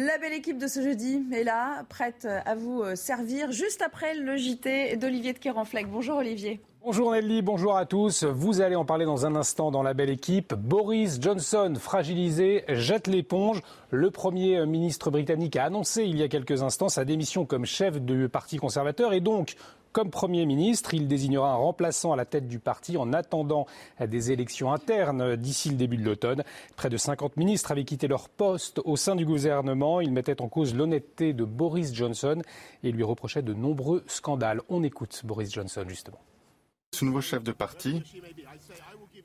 [0.00, 4.14] La belle équipe de ce jeudi est là, prête à vous euh, servir juste après
[4.14, 5.90] le JT d'Olivier de Kerenfleck.
[5.90, 6.60] Bonjour Olivier.
[6.84, 8.22] Bonjour Nelly, bonjour à tous.
[8.22, 10.54] Vous allez en parler dans un instant dans la belle équipe.
[10.54, 13.60] Boris Johnson, fragilisé, jette l'éponge.
[13.90, 18.00] Le Premier ministre britannique a annoncé il y a quelques instants sa démission comme chef
[18.00, 19.56] du Parti conservateur et donc
[19.98, 23.66] comme Premier ministre, il désignera un remplaçant à la tête du parti en attendant
[23.98, 26.44] des élections internes d'ici le début de l'automne.
[26.76, 30.00] Près de 50 ministres avaient quitté leur poste au sein du gouvernement.
[30.00, 32.40] Ils mettaient en cause l'honnêteté de Boris Johnson
[32.84, 34.60] et lui reprochaient de nombreux scandales.
[34.68, 36.20] On écoute Boris Johnson justement.
[36.94, 38.00] Ce nouveau chef de parti,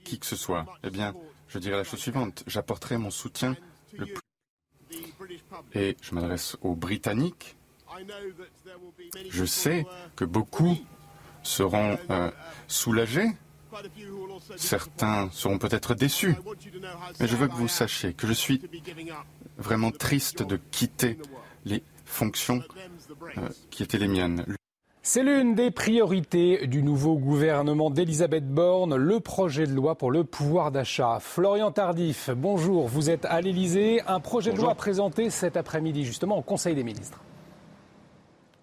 [0.03, 1.13] qui que ce soit, eh bien,
[1.49, 2.43] je dirais la chose suivante.
[2.47, 3.55] J'apporterai mon soutien
[3.95, 5.43] le plus.
[5.75, 7.57] Et je m'adresse aux Britanniques.
[9.29, 10.77] Je sais que beaucoup
[11.43, 12.31] seront euh,
[12.67, 13.27] soulagés.
[14.55, 16.35] Certains seront peut-être déçus.
[17.19, 18.61] Mais je veux que vous sachiez que je suis
[19.57, 21.17] vraiment triste de quitter
[21.65, 22.61] les fonctions
[23.37, 24.45] euh, qui étaient les miennes.
[25.05, 30.23] C'est l'une des priorités du nouveau gouvernement d'Elisabeth Borne, le projet de loi pour le
[30.23, 31.17] pouvoir d'achat.
[31.19, 34.01] Florian Tardif, bonjour, vous êtes à l'Elysée.
[34.07, 37.19] Un projet de loi présenté cet après-midi justement au Conseil des ministres.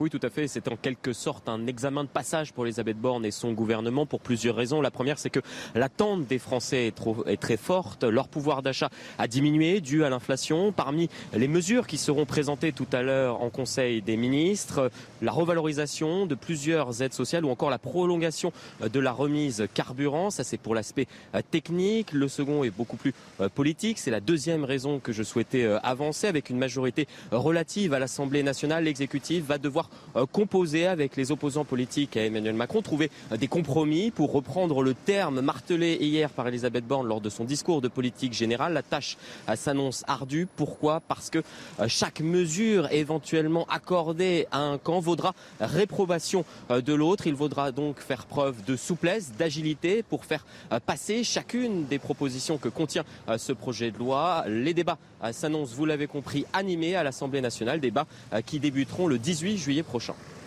[0.03, 0.49] Oui, tout à fait.
[0.49, 4.21] C'est en quelque sorte un examen de passage pour Elisabeth Borne et son gouvernement pour
[4.21, 4.81] plusieurs raisons.
[4.81, 5.41] La première, c'est que
[5.75, 8.05] l'attente des Français est, trop, est très forte.
[8.05, 10.73] Leur pouvoir d'achat a diminué dû à l'inflation.
[10.73, 16.25] Parmi les mesures qui seront présentées tout à l'heure en Conseil des ministres, la revalorisation
[16.25, 20.31] de plusieurs aides sociales ou encore la prolongation de la remise carburant.
[20.31, 22.13] Ça, c'est pour l'aspect euh, technique.
[22.13, 23.99] Le second est beaucoup plus euh, politique.
[23.99, 28.43] C'est la deuxième raison que je souhaitais euh, avancer avec une majorité relative à l'Assemblée
[28.43, 28.85] nationale.
[28.85, 33.47] L'exécutif va devoir euh, composer avec les opposants politiques à Emmanuel Macron, trouver euh, des
[33.47, 37.89] compromis pour reprendre le terme martelé hier par Elisabeth Borne lors de son discours de
[37.89, 38.73] politique générale.
[38.73, 39.17] La tâche
[39.49, 40.49] euh, s'annonce ardue.
[40.57, 41.01] Pourquoi?
[41.01, 41.43] Parce que
[41.87, 47.27] chaque mesure éventuellement accordée à un camp vaudra réprobation de l'autre.
[47.27, 50.45] Il vaudra donc faire preuve de souplesse, d'agilité pour faire
[50.87, 53.05] passer chacune des propositions que contient
[53.37, 54.45] ce projet de loi.
[54.47, 54.99] Les débats
[55.33, 58.07] s'annoncent, vous l'avez compris, animés à l'Assemblée nationale, débats
[58.47, 59.80] qui débuteront le 18 juillet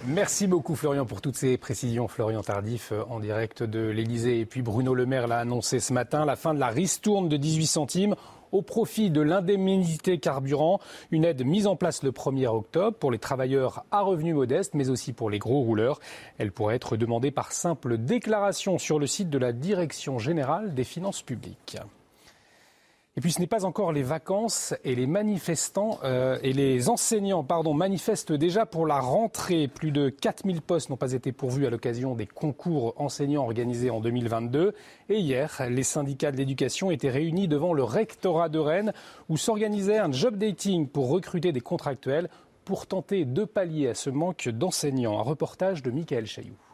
[0.05, 2.07] Merci beaucoup Florian pour toutes ces précisions.
[2.07, 4.39] Florian Tardif euh, en direct de l'Elysée.
[4.39, 7.38] Et puis Bruno Le Maire l'a annoncé ce matin, la fin de la ristourne de
[7.38, 8.16] 18 centimes
[8.51, 10.79] au profit de l'indemnité carburant,
[11.11, 14.89] une aide mise en place le 1er octobre pour les travailleurs à revenus modestes, mais
[14.89, 15.99] aussi pour les gros rouleurs.
[16.38, 20.83] Elle pourrait être demandée par simple déclaration sur le site de la Direction générale des
[20.83, 21.77] finances publiques.
[23.16, 27.44] Et puis ce n'est pas encore les vacances et les manifestants euh, et les enseignants
[27.44, 29.68] pardon, manifestent déjà pour la rentrée.
[29.68, 34.00] Plus de 4000 postes n'ont pas été pourvus à l'occasion des concours enseignants organisés en
[34.00, 34.73] 2022.
[35.09, 38.94] Et hier, les syndicats de l'éducation étaient réunis devant le rectorat de Rennes
[39.29, 42.29] où s'organisait un job dating pour recruter des contractuels
[42.66, 45.19] pour tenter de pallier à ce manque d'enseignants.
[45.19, 46.72] Un reportage de Michael Chailloux.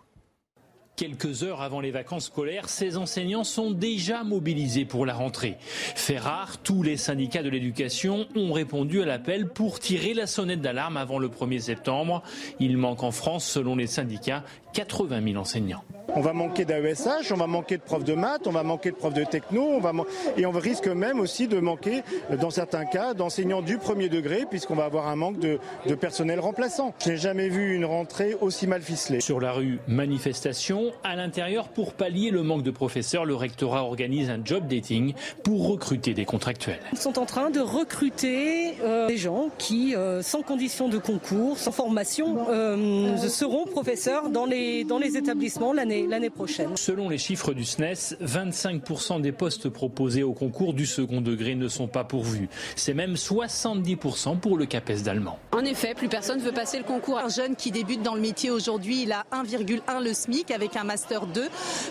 [0.99, 5.55] Quelques heures avant les vacances scolaires, ces enseignants sont déjà mobilisés pour la rentrée.
[5.61, 10.59] Fait rare, tous les syndicats de l'éducation ont répondu à l'appel pour tirer la sonnette
[10.59, 12.21] d'alarme avant le 1er septembre.
[12.59, 14.43] Il manque en France, selon les syndicats,
[14.73, 15.85] 80 000 enseignants.
[16.15, 18.95] On va manquer d'AESH, on va manquer de profs de maths, on va manquer de
[18.95, 19.93] profs de techno, on va
[20.37, 22.01] et on risque même aussi de manquer,
[22.41, 26.39] dans certains cas, d'enseignants du premier degré, puisqu'on va avoir un manque de, de personnel
[26.39, 26.93] remplaçant.
[27.03, 29.21] Je n'ai jamais vu une rentrée aussi mal ficelée.
[29.21, 30.88] Sur la rue, manifestation.
[31.03, 35.13] À l'intérieur, pour pallier le manque de professeurs, le rectorat organise un job dating
[35.43, 36.79] pour recruter des contractuels.
[36.91, 41.57] Ils sont en train de recruter euh, des gens qui, euh, sans condition de concours,
[41.57, 46.75] sans formation, euh, seront professeurs dans les, dans les établissements l'année l'année prochaine.
[46.75, 51.67] Selon les chiffres du SNES, 25% des postes proposés au concours du second degré ne
[51.67, 52.49] sont pas pourvus.
[52.75, 55.39] C'est même 70% pour le CAPES d'allemand.
[55.51, 57.19] En effet, plus personne ne veut passer le concours.
[57.19, 60.78] Un jeune qui débute dans le métier aujourd'hui, il a 1,1 le SMIC avec un
[60.83, 61.47] master 2,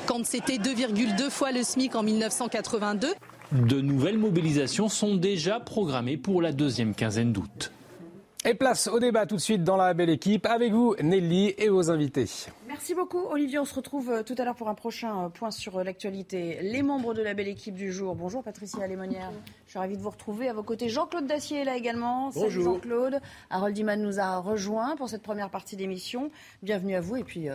[0.07, 3.09] quand c'était 2,2 fois le SMIC en 1982.
[3.53, 7.73] De nouvelles mobilisations sont déjà programmées pour la deuxième quinzaine d'août.
[8.45, 11.69] Et place au débat tout de suite dans la belle équipe avec vous, Nelly, et
[11.69, 12.27] vos invités.
[12.69, 13.59] Merci beaucoup, Olivier.
[13.59, 16.59] On se retrouve euh, tout à l'heure pour un prochain euh, point sur euh, l'actualité.
[16.63, 18.15] Les membres de la belle équipe du jour.
[18.15, 19.33] Bonjour, Patricia Lémonière.
[19.67, 20.49] Je suis ravie de vous retrouver.
[20.49, 22.31] À vos côtés, Jean-Claude Dacier est là également.
[22.31, 22.75] Bonjour.
[22.75, 23.21] Jean-Claude.
[23.51, 26.31] Harold Iman nous a rejoint pour cette première partie d'émission.
[26.63, 27.17] Bienvenue à vous.
[27.17, 27.49] Et puis,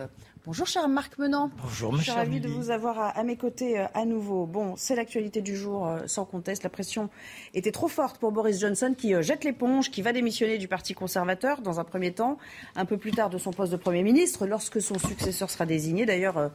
[0.46, 1.50] Bonjour cher Marc Menant.
[1.62, 4.44] Bonjour ma Je suis ravie de vous avoir à, mes côtés euh, à nouveau.
[4.44, 6.64] Bon, c'est l'actualité du jour euh, sans conteste.
[6.64, 7.08] La pression
[7.54, 10.92] était trop forte pour Boris Johnson qui euh, jette l'éponge, qui va démissionner du Parti
[10.92, 12.36] conservateur dans un premier temps,
[12.76, 16.04] un peu plus tard de son poste de Premier ministre, lorsque son successeur sera désigné.
[16.04, 16.50] D'ailleurs,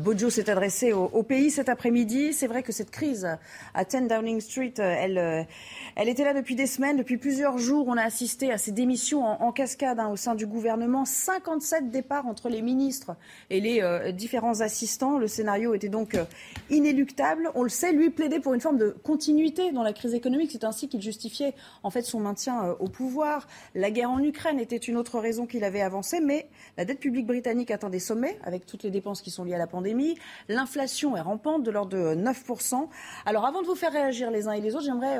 [0.00, 2.32] Bojo s'est adressé au, pays cet après-midi.
[2.34, 3.26] C'est vrai que cette crise
[3.74, 5.46] à 10 Downing Street, elle,
[5.96, 7.86] elle était là depuis des semaines, depuis plusieurs jours.
[7.88, 11.04] On a assisté à ces démissions en, cascade hein, au sein du gouvernement.
[11.04, 13.16] 57 départs entre les ministres
[13.50, 15.18] et les euh, différents assistants.
[15.18, 16.24] Le scénario était donc euh,
[16.70, 17.50] inéluctable.
[17.54, 20.50] On le sait, lui plaidait pour une forme de continuité dans la crise économique.
[20.52, 23.46] C'est ainsi qu'il justifiait en fait son maintien euh, au pouvoir.
[23.74, 27.26] La guerre en Ukraine était une autre raison qu'il avait avancée, mais la dette publique
[27.26, 30.16] britannique atteint des sommets avec toutes les dépenses qui sont liées à la pandémie.
[30.48, 32.88] L'inflation est rampante de l'ordre de 9%.
[33.26, 35.18] Alors avant de vous faire réagir les uns et les autres, j'aimerais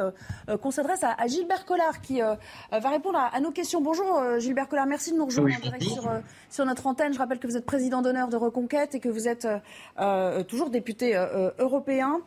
[0.60, 3.80] qu'on s'adresse à, Gilbert Collard qui va répondre à, nos questions.
[3.80, 6.10] Bonjour Gilbert Collard, merci de nous rejoindre sur,
[6.50, 7.12] sur notre antenne.
[7.12, 9.58] Je rappelle que vous êtes président d'honneur de Reconquête et que vous êtes euh,
[10.00, 12.20] euh, toujours député euh, européen.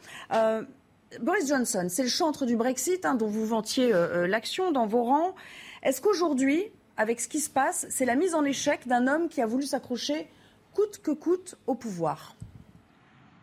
[1.21, 3.93] Boris Johnson, c'est le chantre du Brexit hein, dont vous vantiez
[4.27, 5.35] l'action dans vos rangs.
[5.81, 6.65] Est-ce qu'aujourd'hui,
[6.97, 9.63] avec ce qui se passe, c'est la mise en échec d'un homme qui a voulu
[9.63, 10.27] s'accrocher
[10.73, 12.35] coûte que coûte au pouvoir?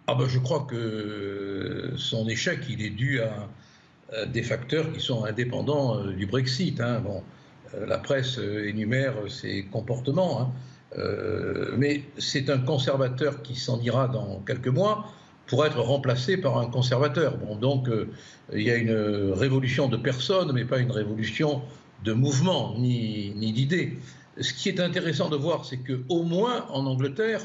[0.06, 5.24] Ah ben, Je crois que son échec, il est dû à, des facteurs qui sont
[5.24, 6.78] indépendants du Brexit.
[6.82, 7.00] Hein.
[7.00, 7.22] Bon,
[7.86, 10.42] la presse énumère ses comportements.
[10.42, 10.52] Hein.
[10.98, 15.06] Euh, mais c'est un conservateur qui s'en ira dans quelques mois
[15.46, 17.36] pour être remplacé par un conservateur.
[17.36, 18.08] Bon, donc euh,
[18.52, 21.62] il y a une révolution de personnes, mais pas une révolution
[22.04, 23.98] de mouvement ni, ni d'idées.
[24.40, 27.42] Ce qui est intéressant de voir, c'est qu'au moins en Angleterre,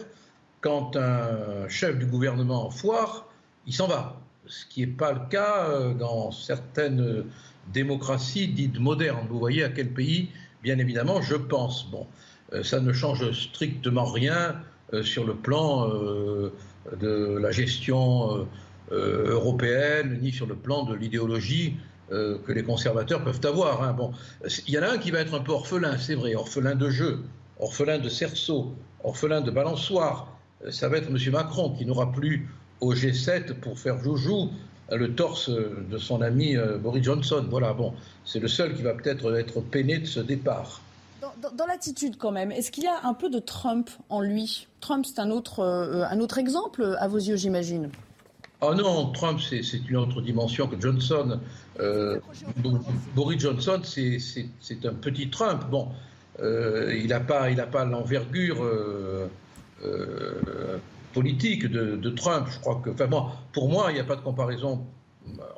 [0.62, 3.28] quand un chef du gouvernement foire,
[3.68, 4.20] il s'en va.
[4.48, 7.26] Ce qui n'est pas le cas euh, dans certaines
[7.72, 9.28] démocraties dites modernes.
[9.30, 10.30] Vous voyez à quel pays,
[10.64, 11.90] bien évidemment, je pense.
[11.90, 12.08] Bon.
[12.54, 14.56] Euh, ça ne change strictement rien
[14.94, 16.52] euh, sur le plan euh,
[17.00, 18.48] de la gestion
[18.92, 21.78] européenne, ni sur le plan de l'idéologie
[22.10, 23.84] que les conservateurs peuvent avoir.
[23.84, 23.96] Hein.
[24.68, 26.90] Il y en a un qui va être un peu orphelin, c'est vrai, orphelin de
[26.90, 27.20] jeu,
[27.60, 28.74] orphelin de cerceau,
[29.04, 30.36] orphelin de balançoire.
[30.72, 31.18] Ça va être M.
[31.32, 32.50] Macron qui n'aura plus
[32.82, 34.50] au G7 pour faire joujou
[34.92, 37.46] le torse de son ami Boris Johnson.
[37.48, 37.94] Voilà, bon,
[38.26, 40.82] c'est le seul qui va peut-être être peiné de ce départ.
[41.22, 44.68] Dans, l'attitude quand même, est-ce qu'il y a un peu de Trump en lui?
[44.80, 47.90] Trump, c'est un autre, euh, un autre exemple à vos yeux, j'imagine
[48.62, 51.40] Oh non, Trump, c'est une autre dimension que Johnson.
[51.80, 52.20] Euh,
[53.16, 55.64] Boris Johnson, c'est un petit Trump.
[55.70, 55.90] Bon,
[56.42, 58.66] euh, il n'a pas, l'envergure
[61.14, 62.48] politique de, Trump.
[62.50, 64.86] Je crois que, enfin, bon, pour moi, il n'y a pas de comparaison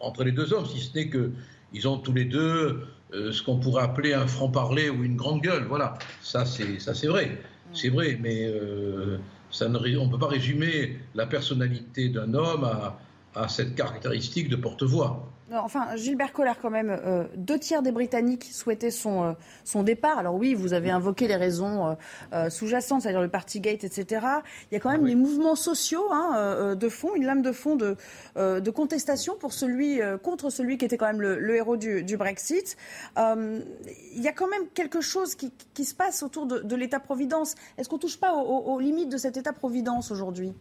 [0.01, 2.81] entre les deux hommes, si ce n'est qu'ils ont tous les deux
[3.13, 5.65] euh, ce qu'on pourrait appeler un franc-parler ou une grande gueule.
[5.67, 7.41] Voilà, ça c'est ça c'est vrai,
[7.73, 9.17] c'est vrai, mais euh,
[9.51, 12.99] ça ne, on ne peut pas résumer la personnalité d'un homme à,
[13.35, 15.29] à cette caractéristique de porte-voix.
[15.53, 19.33] Enfin, Gilbert Collard, quand même, euh, deux tiers des Britanniques souhaitaient son, euh,
[19.65, 20.17] son départ.
[20.17, 21.97] Alors oui, vous avez invoqué les raisons
[22.31, 24.25] euh, sous-jacentes, c'est-à-dire le Partygate, etc.
[24.71, 27.75] Il y a quand même les mouvements sociaux hein, de fond, une lame de fond
[27.75, 27.97] de,
[28.35, 32.77] de contestation pour celui, contre celui qui était quand même le, héros du, Brexit.
[33.17, 37.55] il y a quand même quelque chose qui, qui se passe autour de, de l'État-providence.
[37.77, 40.53] Est-ce qu'on ne touche pas aux limites de cet État-providence aujourd'hui?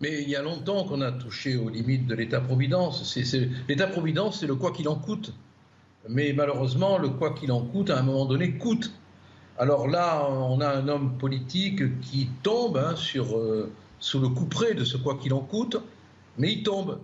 [0.00, 3.16] Mais il y a longtemps qu'on a touché aux limites de l'État-providence.
[3.68, 5.32] L'État-providence, c'est le quoi qu'il en coûte.
[6.08, 8.92] Mais malheureusement, le quoi qu'il en coûte, à un moment donné, coûte.
[9.58, 14.44] Alors là, on a un homme politique qui tombe hein, sur, euh, sous le coup
[14.44, 15.78] près de ce quoi qu'il en coûte,
[16.36, 17.00] mais il tombe.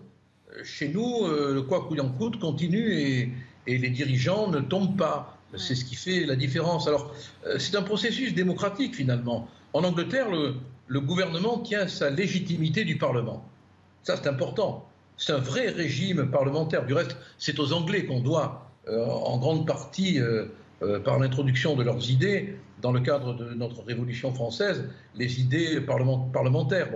[0.63, 3.33] Chez nous, euh, le quoi qu'il en coûte continue et,
[3.67, 5.39] et, les dirigeants ne tombent pas.
[5.57, 6.87] C'est ce qui fait la différence.
[6.87, 7.15] Alors,
[7.47, 9.49] euh, c'est un processus démocratique finalement.
[9.73, 10.57] En Angleterre, le,
[10.93, 13.43] le gouvernement tient sa légitimité du Parlement.
[14.03, 14.87] Ça, c'est important.
[15.17, 16.85] C'est un vrai régime parlementaire.
[16.85, 20.49] Du reste, c'est aux Anglais qu'on doit, euh, en grande partie, euh,
[20.83, 24.85] euh, par l'introduction de leurs idées, dans le cadre de notre Révolution française,
[25.15, 26.89] les idées parlementaires.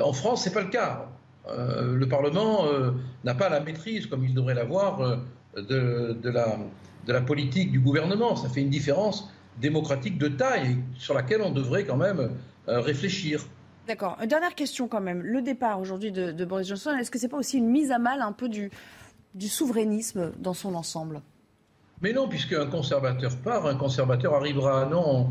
[0.00, 1.08] en France, ce n'est pas le cas.
[1.48, 2.66] le Parlement
[3.24, 5.18] n'a pas la maîtrise, comme il devrait l'avoir,
[5.56, 6.58] de, la,
[7.06, 8.36] de la politique du gouvernement.
[8.36, 9.30] Ça fait une différence
[9.62, 12.30] démocratique de taille sur laquelle on devrait quand même
[12.66, 13.44] réfléchir.
[13.86, 14.16] D'accord.
[14.22, 15.22] Une dernière question quand même.
[15.22, 17.98] Le départ aujourd'hui de, Boris Johnson, est-ce que ce n'est pas aussi une mise à
[17.98, 18.70] mal un peu du,
[19.34, 21.20] du souverainisme dans son ensemble?
[22.00, 24.86] Mais non, puisqu'un conservateur part, un conservateur arrivera.
[24.86, 25.30] Non,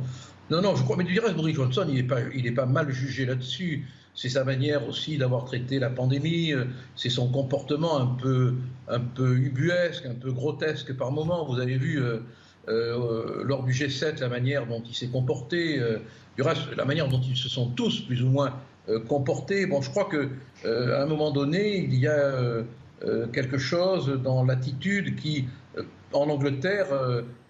[0.50, 2.90] Non, non, je crois, mais du reste, Boris Johnson, il n'est pas, il pas mal
[2.92, 3.86] jugé là-dessus.
[4.16, 8.54] C'est sa manière aussi d'avoir traité la pandémie, euh, c'est son comportement un peu,
[8.88, 11.46] un peu ubuesque, un peu grotesque par moments.
[11.46, 12.20] Vous avez vu euh,
[12.68, 15.82] euh, lors du G7 la manière dont il s'est comporté,
[16.36, 18.54] du reste, la manière dont ils se sont tous plus ou moins
[19.08, 19.66] comportés.
[19.66, 20.30] Bon, je crois que
[20.66, 22.64] à un moment donné, il y a
[23.32, 25.46] quelque chose dans l'attitude qui,
[26.12, 26.88] en Angleterre,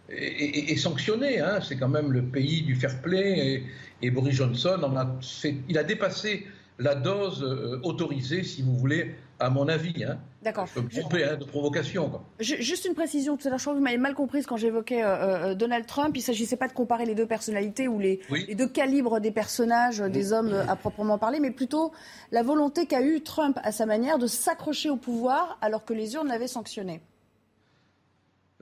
[0.09, 1.39] est, sanctionné.
[1.39, 1.59] Hein.
[1.61, 3.63] C'est quand même le pays du fair play.
[4.01, 6.45] Et, Boris Johnson en a fait, il a dépassé
[6.79, 10.03] la dose euh, autorisée, si vous voulez, à mon avis.
[10.03, 10.17] Hein.
[10.43, 10.67] D'accord.
[10.67, 12.21] Je peux me tromper hein, de provocation.
[12.39, 15.03] Juste une précision, tout à l'heure, je crois que vous m'avez mal comprise quand j'évoquais
[15.03, 16.15] euh, euh, Donald Trump.
[16.15, 18.19] Il ne s'agissait pas de comparer les deux personnalités ou les,
[18.53, 21.93] deux calibres des personnages, des hommes à proprement parler, mais plutôt
[22.31, 26.13] la volonté qu'a eu Trump à sa manière de s'accrocher au pouvoir alors que les
[26.15, 27.01] urnes l'avaient sanctionné.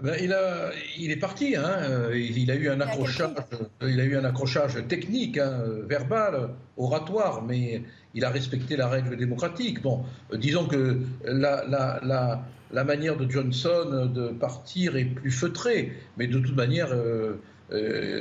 [0.01, 1.55] Ben, il, a, il est parti.
[1.55, 1.63] Hein.
[1.63, 3.31] Euh, il, a eu un accrochage,
[3.81, 7.83] il a eu un accrochage technique, hein, verbal, oratoire, mais
[8.13, 9.81] il a respecté la règle démocratique.
[9.81, 16.39] Bon, euh, disons que la, manière de Johnson de partir est plus feutrée, mais de
[16.39, 17.35] toute manière, euh,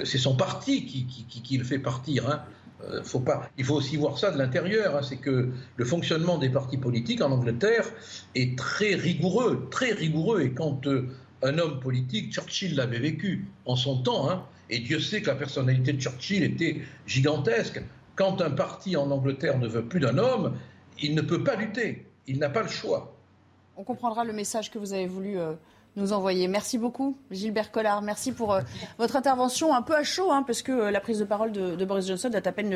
[0.05, 2.29] c'est son parti qui, le fait partir.
[2.29, 2.43] Hein.
[3.59, 4.97] Il faut aussi voir ça de l'intérieur.
[4.97, 5.03] Hein.
[5.03, 7.85] c'est que le fonctionnement des partis politiques en Angleterre
[8.35, 10.41] est très rigoureux, très rigoureux.
[10.41, 10.87] Et quand
[11.43, 15.35] un homme politique, Churchill l'avait vécu en son temps, hein, et Dieu sait que la
[15.35, 17.83] personnalité de Churchill était gigantesque.
[18.21, 20.59] Quand un parti en Angleterre ne veut plus d'un homme,
[21.01, 23.17] il ne peut pas lutter, il n'a pas le choix.
[23.79, 25.55] On comprendra le message que vous avez voulu euh,
[25.97, 26.47] nous envoyer.
[26.49, 28.03] Merci beaucoup, Gilbert Collard.
[28.03, 28.61] Merci pour euh,
[28.99, 31.85] votre intervention un peu à chaud, hein, parce que euh, la prise de parole de,
[31.85, 32.73] Boris Johnson date à peine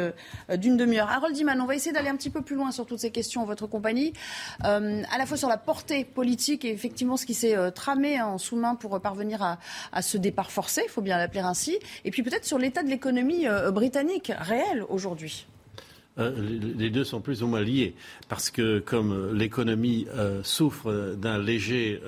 [0.51, 1.09] euh, d'une demi-heure.
[1.09, 3.43] Harold Diman, on va essayer d'aller un petit peu plus loin sur toutes ces questions
[3.43, 4.13] en votre compagnie,
[4.61, 4.81] à
[5.19, 9.01] la fois sur la portée politique et effectivement ce qui s'est tramé en sous-main pour
[9.01, 9.59] parvenir à,
[9.93, 12.89] à, ce départ forcé, il faut bien l'appeler ainsi, et puis peut-être sur l'état de
[12.89, 15.47] l'économie britannique réelle aujourd'hui.
[16.17, 17.95] les deux sont plus ou moins liés,
[18.29, 20.07] parce que comme l'économie
[20.43, 22.01] souffre d'un léger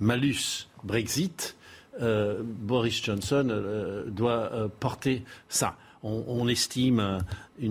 [0.00, 1.56] malus Brexit,
[2.00, 5.76] euh, Boris Johnson euh, doit euh, porter ça.
[6.02, 7.20] On estime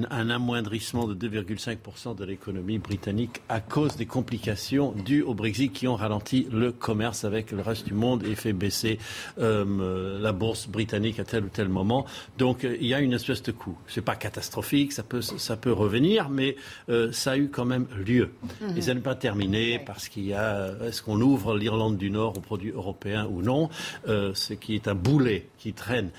[0.09, 5.87] un amoindrissement de 2,5% de l'économie britannique à cause des complications dues au Brexit qui
[5.87, 8.99] ont ralenti le commerce avec le reste du monde et fait baisser
[9.39, 12.05] euh, la bourse britannique à tel ou tel moment.
[12.37, 13.77] Donc euh, il y a une espèce de coût.
[13.87, 16.55] Ce n'est pas catastrophique, ça peut, ça peut revenir, mais
[16.89, 18.29] euh, ça a eu quand même lieu.
[18.61, 18.77] Mhm.
[18.77, 22.37] Et ça n'est pas terminé parce qu'il y a, est-ce qu'on ouvre l'Irlande du Nord
[22.37, 23.69] aux produits européens ou non,
[24.05, 26.11] ce qui est un boulet qui traîne.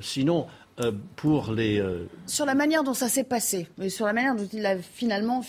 [0.00, 0.46] sinon,
[0.80, 1.78] euh, pour les.
[1.78, 4.76] Euh, sur la manière dont ça s'est passé, mais sur la manière dont il a
[4.76, 5.44] finalement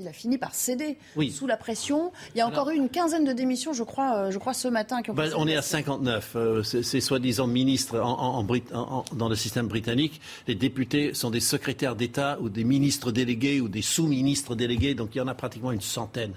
[0.00, 0.96] il a fini par céder
[1.30, 2.12] sous la pression.
[2.34, 4.68] Il y a encore eu une quinzaine de démissions, je crois, euh, je crois ce
[4.68, 5.02] matin.
[5.02, 6.62] Qui ont bah, on est à 59.
[6.62, 12.38] ces soi-disant ministres en, en, dans le système britannique, les députés sont des secrétaires d'État
[12.40, 15.82] ou des ministres délégués ou des sous-ministres délégués, donc il y en a pratiquement une
[15.82, 16.32] centaine.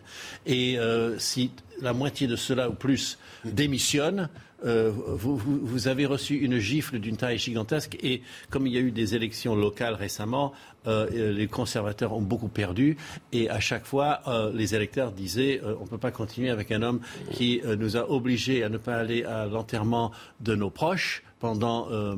[0.46, 0.78] Et
[1.18, 1.52] si
[1.82, 4.30] la moitié de cela ou plus démissionnent,
[4.64, 8.92] euh, vous, avez reçu une gifle d'une taille gigantesque et comme il y a eu
[8.92, 10.54] des élections locales récemment,
[10.88, 12.98] euh, les conservateurs ont beaucoup perdu
[13.32, 16.82] et à chaque fois, euh, les électeurs disaient on ne peut pas continuer avec un
[16.82, 17.02] homme
[17.32, 22.16] qui nous a obligés à ne pas aller à l'enterrement de nos proches pendant euh,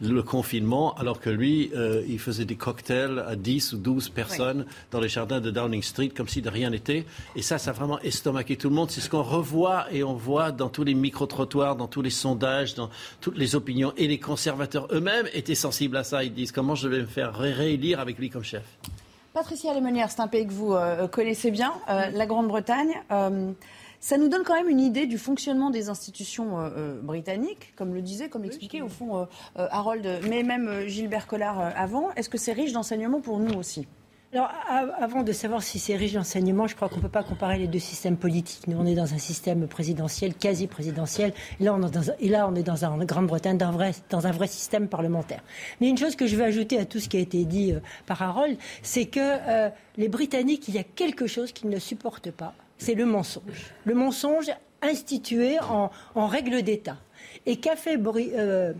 [0.00, 4.64] le confinement, alors que lui, euh, il faisait des cocktails à 10 ou 12 personnes
[4.90, 7.04] dans les jardins de Downing Street, comme si de rien n'était.
[7.36, 8.90] Et ça, ça a vraiment estomaqué tout le monde.
[8.90, 12.74] C'est ce qu'on revoit et on voit dans tous les micro-trottoirs, dans tous les sondages,
[12.74, 12.88] dans
[13.20, 13.92] toutes les opinions.
[13.98, 16.24] Et les conservateurs eux-mêmes étaient sensibles à ça.
[16.24, 18.64] Ils disent comment je vais me faire réélire avec lui comme chef?
[19.34, 22.94] Patricia Lemonnière, c'est un pays que vous euh, connaissez bien, la Grande-Bretagne.
[24.02, 27.94] Ça nous donne quand même une idée du fonctionnement des institutions euh, euh, britanniques, comme
[27.94, 29.26] le disait, comme l'expliquait au fond euh,
[29.70, 32.10] Harold, mais même Gilbert Collard avant.
[32.16, 33.86] Est-ce que c'est riche d'enseignements pour nous aussi?
[34.32, 34.50] Alors,
[34.98, 37.68] avant de savoir si c'est riche d'enseignements, je crois qu'on ne peut pas comparer les
[37.68, 38.66] deux systèmes politiques.
[38.66, 41.32] Nous, on est dans un système présidentiel, quasi présidentiel.
[41.60, 43.70] Et là, on est dans, et là, on est dans un, en Grande-Bretagne, dans,
[44.10, 45.44] dans, un vrai système parlementaire.
[45.80, 47.74] Mais une chose que je veux ajouter à tout ce qui a été dit
[48.06, 52.54] par Harold, c'est que les Britanniques, il y a quelque chose qu'ils ne supportent pas
[52.82, 53.72] c'est le mensonge.
[53.84, 54.50] Le mensonge
[54.82, 56.98] institué en, règle d'État.
[57.46, 58.72] Et qu'a fait euh,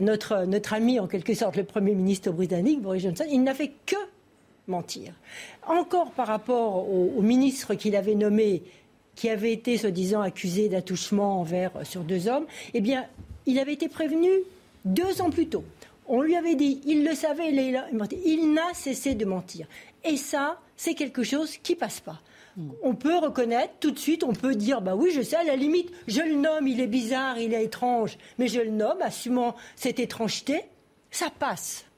[0.00, 3.24] notre, ami, en quelque sorte, le Premier ministre britannique, Boris Johnson?
[3.30, 3.96] Il n'a fait que
[4.66, 5.12] mentir.
[5.66, 8.62] Encore par rapport au, ministre qu'il avait nommé,
[9.14, 13.04] qui avait été, soi-disant, accusé d'attouchement envers euh, sur deux hommes, eh bien,
[13.44, 14.30] il avait été prévenu
[14.86, 15.64] deux ans plus tôt.
[16.08, 19.66] On lui avait dit, il le savait, il n'a cessé de mentir.
[20.04, 22.20] Et ça, c'est quelque chose qui passe pas
[22.82, 25.56] on peut reconnaître tout de suite, on peut dire, bah oui, je sais, à la
[25.56, 29.54] limite, je le nomme, il est bizarre, il est étrange, mais je le nomme, assumant
[29.76, 30.62] cette étrangeté.
[31.10, 31.89] ça passe.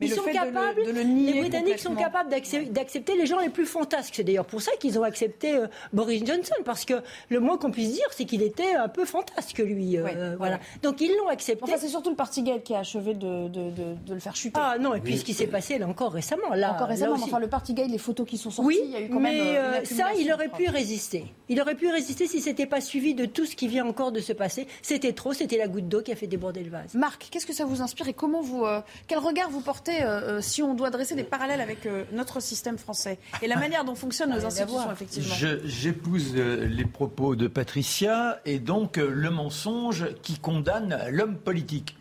[0.00, 2.70] Mais Ils sont fait de le- capables, de le nier les Britanniques sont capables d'accep-
[2.72, 4.14] d'accepter les gens les plus fantasques.
[4.16, 6.94] C'est d'ailleurs pour ça qu'ils ont accepté euh, Boris Johnson, parce que
[7.30, 9.96] le moins qu'on puisse dire, c'est qu'il était un peu fantasque, lui.
[9.96, 10.56] euh, Ouais, voilà.
[10.56, 10.60] ouais.
[10.82, 11.62] Donc ils l'ont accepté.
[11.64, 14.36] Enfin, c'est surtout le parti gay qui a achevé de, de, de, de le faire
[14.36, 14.60] chuter.
[14.62, 16.52] Ah non, et puis ce qui s'est passé là encore récemment.
[16.54, 17.30] Là, Encore là récemment, mais aussi.
[17.30, 19.20] enfin, le parti gay, les photos qui sont sorties, Oui, il y a eu quand
[19.20, 19.46] mais même.
[19.46, 21.24] euh, euh, ça, il aurait pu résister.
[21.48, 24.20] Il aurait pu résister si c'était pas suivi de tout ce qui vient encore de
[24.20, 24.66] se passer.
[24.82, 26.94] C'était trop, c'était la goutte d'eau qui a fait déborder le vase.
[26.94, 30.38] Marc, qu'est-ce que ça vous inspire et comment vous, euh, quel regard vous portez euh,
[30.38, 33.84] euh, si on doit dresser des parallèles avec euh, notre système français et la manière
[33.84, 39.30] dont fonctionnent nos institutions, effectivement J'épouse euh, les propos de Patricia et donc euh, le
[39.30, 41.96] mensonge qui condamne l'homme politique.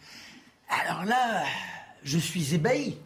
[0.69, 1.43] Alors là,
[2.03, 2.97] je suis ébahi.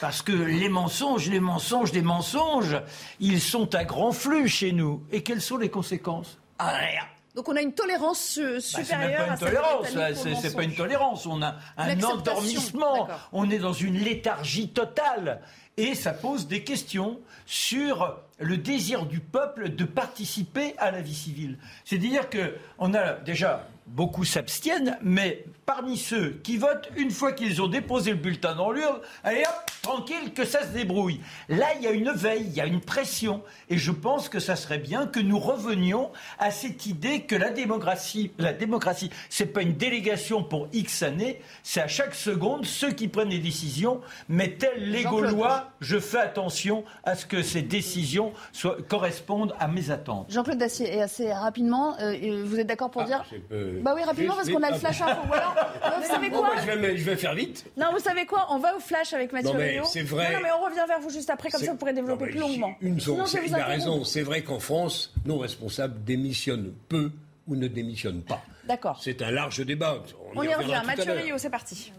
[0.00, 2.80] Parce que les mensonges, les mensonges, des mensonges,
[3.20, 5.02] ils sont à grand flux chez nous.
[5.12, 6.38] Et quelles sont les conséquences?
[6.58, 7.02] Ah, Rien.
[7.34, 10.62] Donc on a une tolérance euh, Bah, c'est même supérieure pas une tolérance, c'est pas
[10.62, 15.40] une tolérance, on a un endormissement, on est dans une léthargie totale.
[15.76, 21.14] Et ça pose des questions sur le désir du peuple de participer à la vie
[21.14, 21.58] civile.
[21.84, 27.62] C'est-à-dire que on a déjà beaucoup s'abstiennent, mais parmi ceux qui votent, une fois qu'ils
[27.62, 31.20] ont déposé le bulletin dans l'urne, allez hop, tranquille, que ça se débrouille.
[31.48, 34.40] Là, il y a une veille, il y a une pression, et je pense que
[34.40, 39.46] ça serait bien que nous revenions à cette idée que la démocratie, la démocratie, c'est
[39.46, 44.00] pas une délégation pour X années, c'est à chaque seconde ceux qui prennent les décisions,
[44.28, 45.04] mais tels les.
[45.04, 50.26] Gaulois, je fais attention à ce que ces décisions soient- correspondent à mes attentes.
[50.30, 54.34] Jean-Claude Dacier, et assez rapidement, euh, vous êtes d'accord pour dire Euh, Bah oui, rapidement,
[54.34, 55.20] parce qu'on a le flash info.
[55.28, 57.64] Ou euh, vous savez Bon, quoi bah, je, vais, me- je vais faire vite.
[57.76, 58.46] Non, vous savez quoi?
[58.50, 60.28] On va au flash avec Mathieu Non, mais c'est vrai.
[60.32, 62.26] Non, non, mais on revient vers vous juste après, comme ça vous pourrez développer Non,
[62.26, 62.74] mais plus longuement.
[62.80, 64.04] Une Sinon, c'est- vous il a raison.
[64.04, 67.10] C'est vrai qu'en France, nos responsables démissionnent peu
[67.46, 68.42] ou ne démissionnent pas.
[68.66, 69.00] D'accord.
[69.02, 70.02] C'est un large débat.
[70.34, 70.80] On y revient.
[70.86, 71.12] Mathieu.
[71.12, 71.92] Reynaud, c'est parti.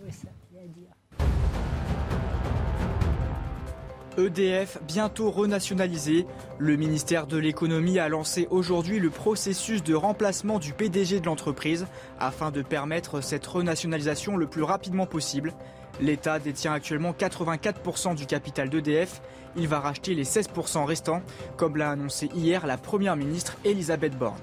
[4.17, 6.25] EDF bientôt renationalisé.
[6.57, 11.85] Le ministère de l'économie a lancé aujourd'hui le processus de remplacement du PDG de l'entreprise
[12.19, 15.53] afin de permettre cette renationalisation le plus rapidement possible.
[16.01, 19.21] L'État détient actuellement 84% du capital d'EDF.
[19.55, 21.21] Il va racheter les 16% restants,
[21.57, 24.39] comme l'a annoncé hier la Première ministre Elisabeth Borne.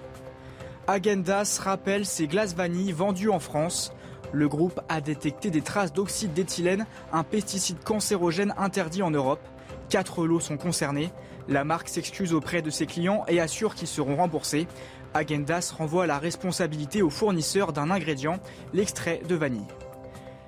[0.87, 3.92] Agendas rappelle ses glaces vanille vendues en France.
[4.33, 9.46] Le groupe a détecté des traces d'oxyde d'éthylène, un pesticide cancérogène interdit en Europe.
[9.92, 11.11] Quatre lots sont concernés.
[11.48, 14.66] La marque s'excuse auprès de ses clients et assure qu'ils seront remboursés.
[15.12, 18.38] Agendas renvoie la responsabilité au fournisseur d'un ingrédient,
[18.72, 19.66] l'extrait de vanille.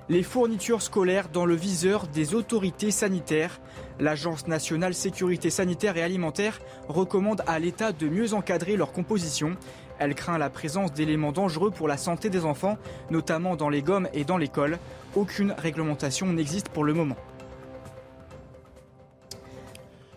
[0.08, 3.60] Les fournitures scolaires dans le viseur des autorités sanitaires.
[4.00, 9.58] L'Agence nationale sécurité sanitaire et alimentaire recommande à l'État de mieux encadrer leur composition.
[9.98, 12.78] Elle craint la présence d'éléments dangereux pour la santé des enfants,
[13.10, 14.78] notamment dans les gommes et dans l'école.
[15.14, 17.16] Aucune réglementation n'existe pour le moment.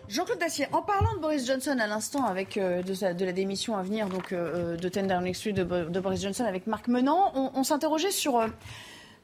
[0.08, 3.76] Jean-Claude Dacier, en parlant de Boris Johnson à l'instant, avec euh, de, de la démission
[3.76, 7.30] à venir donc euh, de Ten Downing Street de, de Boris Johnson avec Marc Menant,
[7.54, 8.46] on, s'interrogeait sur, euh,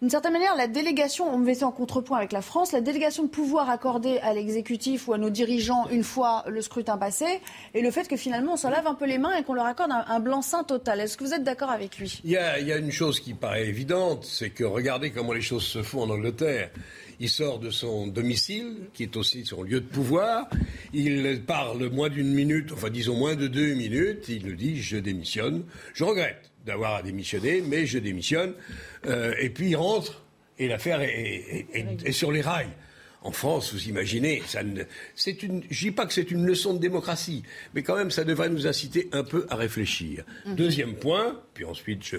[0.02, 3.22] d'une certaine manière, la délégation, on me mettait en contrepoint avec la France, la délégation
[3.22, 7.40] de pouvoir accordée à l'exécutif ou à nos dirigeants une fois le scrutin passé,
[7.72, 9.66] et le fait que finalement on s'en lave un peu les mains et qu'on leur
[9.66, 11.00] accorde un, blanc-seing total.
[11.00, 12.20] Est-ce que vous êtes d'accord avec lui?
[12.24, 15.82] Il y a une chose qui paraît évidente, c'est que regardez comment les choses se
[15.82, 16.68] font en Angleterre.
[17.20, 20.48] Il sort de son domicile, qui est aussi son lieu de pouvoir.
[20.92, 24.26] Il parle moins d'une minute, enfin disons moins de deux minutes.
[24.28, 25.64] Il nous dit je démissionne.
[25.94, 28.54] Je regrette d'avoir à démissionner, mais je démissionne.
[29.06, 30.22] Euh, et puis il rentre
[30.58, 32.70] et l'affaire est, est- est- est sur les rails.
[33.22, 34.82] En France, vous imaginez, ça ne-
[35.14, 37.42] c'est une, je dis pas que c'est une leçon de démocratie,
[37.74, 40.24] mais quand même, ça devrait nous inciter un peu à réfléchir.
[40.44, 40.56] Mhm.
[40.56, 42.16] Deuxième point, puis ensuite je,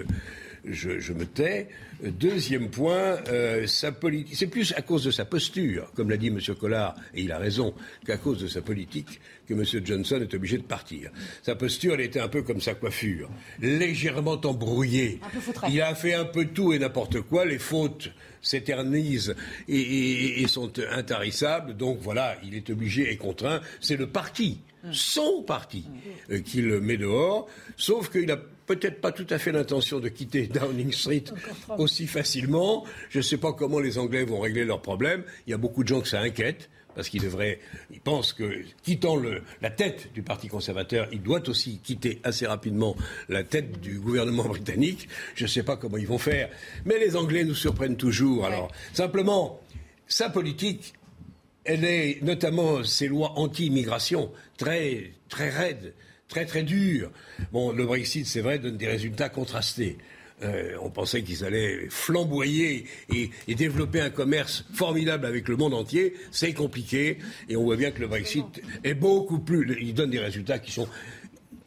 [0.67, 1.67] je, je me tais.
[2.03, 4.35] Euh, Deuxième point, euh, sa politique.
[4.35, 6.39] C'est plus à cause de sa posture, comme l'a dit M.
[6.59, 7.73] Collard, et il a raison,
[8.05, 9.63] qu'à cause de sa politique que M.
[9.85, 11.11] Johnson est obligé de partir.
[11.43, 13.29] Sa posture, elle était un peu comme sa coiffure,
[13.61, 15.19] légèrement embrouillée.
[15.69, 17.45] Il a fait un peu tout et n'importe quoi.
[17.45, 18.09] Les fautes
[18.41, 19.35] s'éternisent
[19.67, 21.75] et, et- et sont intarissables.
[21.75, 23.61] Donc voilà, il est obligé et contraint.
[23.81, 24.59] C'est le parti,
[24.91, 25.85] son parti,
[26.31, 27.47] euh, qui le met dehors.
[27.77, 31.25] Sauf qu'il a peut-être pas tout à fait l'intention de quitter Downing Street
[31.77, 32.85] aussi facilement.
[33.09, 35.23] Je ne sais pas comment les Anglais vont régler leurs problèmes.
[35.47, 36.69] Il y a beaucoup de gens que ça inquiète.
[36.95, 37.59] Parce qu'ils devraient,
[37.91, 42.47] ils pensent que, quittant le, la tête du Parti conservateur, il doit aussi quitter assez
[42.47, 42.95] rapidement
[43.27, 45.09] la tête du gouvernement britannique.
[45.35, 46.49] Je ne sais pas comment ils vont faire.
[46.85, 48.45] Mais les Anglais nous surprennent toujours.
[48.45, 49.59] Alors, simplement,
[50.07, 50.93] sa politique,
[51.65, 55.93] elle est notamment ces lois anti-immigration très, très raides,
[56.27, 57.11] très très dures.
[57.51, 59.97] Bon, le Brexit, c'est vrai, donne des résultats contrastés.
[60.43, 65.73] Euh, on pensait qu'ils allaient flamboyer et, et, développer un commerce formidable avec le monde
[65.73, 66.13] entier.
[66.31, 69.77] C'est compliqué et on voit bien que le Brexit est beaucoup plus.
[69.81, 70.89] Il donne des résultats qui sont,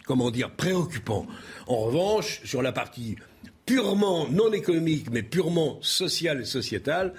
[0.05, 1.27] comment dire, préoccupants.
[1.67, 3.17] En revanche, sur la partie
[3.65, 7.15] purement non économique, mais purement sociale et sociétale,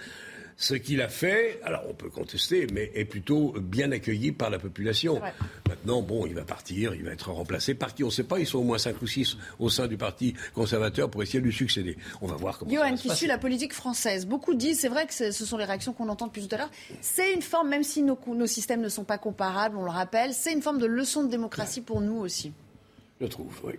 [0.59, 4.59] ce qu'il a fait, alors on peut contester, mais est plutôt bien accueilli par la
[4.59, 5.21] population.
[5.69, 8.39] Maintenant, bon, il va partir, il va être remplacé par qui On ne sait pas,
[8.39, 11.45] ils sont au moins 5 ou 6 au sein du Parti conservateur pour essayer de
[11.45, 11.97] lui succéder.
[12.21, 14.81] On va voir comment Johan, ça va se qui suit la politique française, beaucoup disent,
[14.81, 17.41] c'est vrai que ce sont les réactions qu'on entend depuis tout à l'heure, c'est une
[17.41, 20.61] forme, même si nos, nos systèmes ne sont pas comparables, on le rappelle, c'est une
[20.61, 22.51] forme de leçon de démocratie pour nous aussi.
[23.21, 23.73] Je trouve, oui.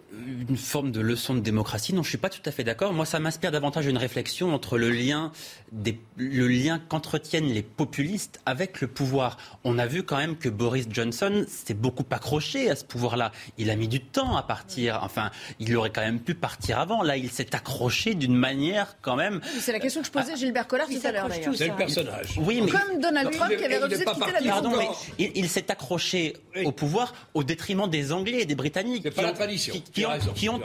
[0.50, 1.94] Une forme de leçon de démocratie.
[1.94, 2.92] Non, je suis pas tout à fait d'accord.
[2.92, 5.32] Moi, ça m'inspire davantage une réflexion entre le lien,
[5.72, 9.38] des, le lien qu'entretiennent les populistes avec le pouvoir.
[9.64, 13.32] On a vu quand même que Boris Johnson s'est beaucoup accroché à ce pouvoir-là.
[13.56, 15.00] Il a mis du temps à partir.
[15.02, 17.02] Enfin, il aurait quand même pu partir avant.
[17.02, 19.40] Là, il s'est accroché d'une manière quand même.
[19.58, 21.28] C'est la question que je posais à Gilbert Collard tout à l'heure.
[21.54, 22.38] C'est le personnage.
[22.38, 24.50] Oui, mais Comme Donald Trump qui avait refusé de quitter la.
[24.50, 29.08] Pardon, mais il, il s'est accroché au pouvoir au détriment des Anglais et des Britanniques.
[29.30, 29.74] La tradition.
[29.74, 30.60] Qui, qui ont, qui ont-.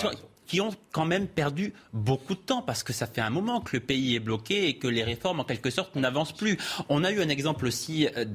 [0.47, 3.75] Qui ont quand même perdu beaucoup de temps parce que ça fait un moment que
[3.75, 6.57] le pays est bloqué et que les réformes en quelque sorte n'avancent plus.
[6.89, 8.25] On a eu un exemple aussi euh,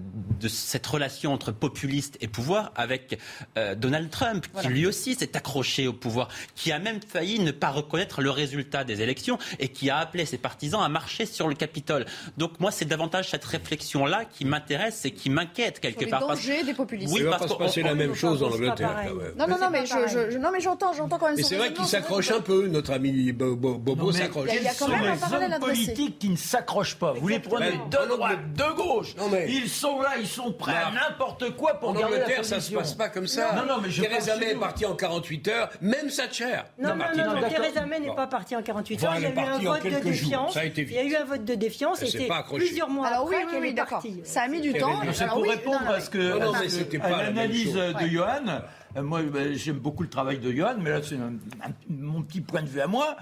[0.41, 3.19] de cette relation entre populistes et pouvoir avec
[3.57, 7.51] euh, Donald Trump qui lui aussi s'est accroché au pouvoir, qui a même failli ne
[7.51, 11.49] pas reconnaître le résultat des élections et qui a appelé ses partisans à marcher sur
[11.49, 12.07] le Capitole.
[12.39, 16.11] Donc moi c'est davantage cette réflexion là qui m'intéresse et qui m'inquiète quelque Sur les
[16.11, 16.27] part.
[16.27, 17.13] parce- dangers des populistes.
[17.13, 18.89] Oui, Il va parce pas se passer on- la même chose en Angleterre.
[18.95, 19.09] pareil.
[19.11, 19.33] quand même.
[19.39, 21.49] Non, non, non, mais, je, je- je- non, mais j'entends, j'entends quand même Mais son
[21.51, 24.51] c'est vrai raisonnement, qu'il c'est vrai s'accroche un peu, notre ami Bo- Bo- Bobo s'accroche.
[24.55, 27.13] Il y a quand même un parallèle politiques qui ne s'accrochent pas.
[27.13, 29.15] Vous les prenez de en droite, de gauche.
[29.49, 32.61] Ils sont là, ils sont prêts à n'importe quoi pour En garder la Angleterre, ça
[32.61, 33.53] se passe pas comme ça.
[33.55, 36.61] Non, non, mais je Theresa May est partie en 48 heures, même Thatcher.
[36.79, 37.49] Non, non, non.
[37.49, 39.15] Theresa May n'est pas partie en 48 Bon, heures.
[39.17, 40.59] Il y a eu un en vote de défiance.
[40.77, 42.65] Il y a eu un vote de défiance accrochée.
[42.67, 44.01] plusieurs mois Alors oui, après oui, qu'elle oui, est d'accord.
[44.03, 44.21] partie.
[44.25, 45.01] Ça a mis du temps.
[45.13, 46.33] C'est Alors pour oui, répondre à ce que
[46.69, 48.07] c'était l'analyse de.
[48.09, 48.61] Johan.
[48.97, 51.19] Euh, Moi, ben, j'aime beaucoup le travail de Johan, mais là, c'est
[51.89, 53.17] mon petit point de vue à moi.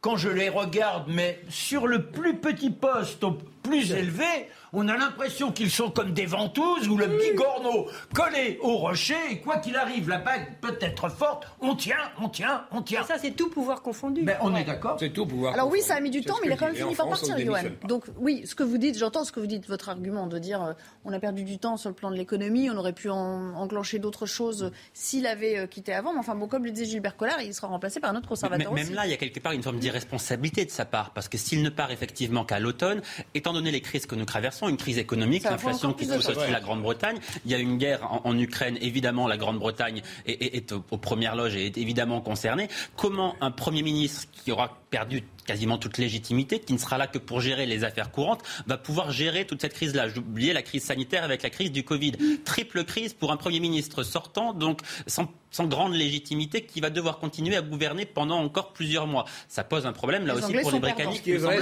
[0.00, 4.96] Quand je les regarde, mais sur le plus petit poste, au plus élevé, on a
[4.96, 9.14] l'impression qu'ils sont comme des ventouses ou le bigorneau collé au rocher.
[9.30, 11.46] Et quoi qu'il arrive, la bague peut être forte.
[11.60, 13.04] On tient, on tient, on tient.
[13.04, 14.24] Ça, c'est tout pouvoir confondu.
[14.40, 14.96] On est d'accord.
[14.98, 15.54] C'est tout pouvoir.
[15.54, 17.38] Alors oui, ça a mis du temps, mais il a quand même fini par partir,
[17.38, 17.62] Johan.
[17.88, 20.62] Donc oui, ce que vous dites, j'entends ce que vous dites, votre argument de dire
[20.62, 20.72] euh,
[21.04, 23.98] on a perdu du temps sur le plan de l'économie, on aurait pu en- enclencher
[23.98, 26.12] d'autres choses s'il avait euh, quitté avant.
[26.12, 28.72] Mais enfin bon, comme le disait Gilbert Collard, il sera remplacé par un autre conservateur
[28.72, 28.90] Mais- aussi.
[28.90, 31.38] Même là, il y a quelque part une forme d'irresponsabilité de sa part, parce que
[31.38, 33.02] s'il ne part effectivement qu'à l'automne,
[33.34, 36.60] étant donné les crises que nous traversons, une crise économique, l'inflation qui touche aussi la
[36.60, 40.72] Grande-Bretagne, il y a une guerre en, en Ukraine, évidemment la Grande-Bretagne est, est- est
[40.72, 42.68] aux, aux premières loges et est évidemment concernée.
[42.96, 47.18] Comment un Premier ministre qui aura perdu quasiment toute légitimité, qui ne sera là que
[47.18, 50.08] pour gérer les affaires courantes, va pouvoir gérer toute cette crise-là.
[50.08, 52.12] J'oubliais la crise sanitaire avec la crise du Covid.
[52.44, 57.18] Triple crise pour un Premier ministre sortant, donc sans, sans grande légitimité, qui va devoir
[57.18, 59.24] continuer à gouverner pendant encore plusieurs mois.
[59.48, 60.78] Ça pose un problème là Les aussi Anglais pour les.
[60.80, 61.16] Britanniques.
[61.18, 61.58] Ce qui est vrai,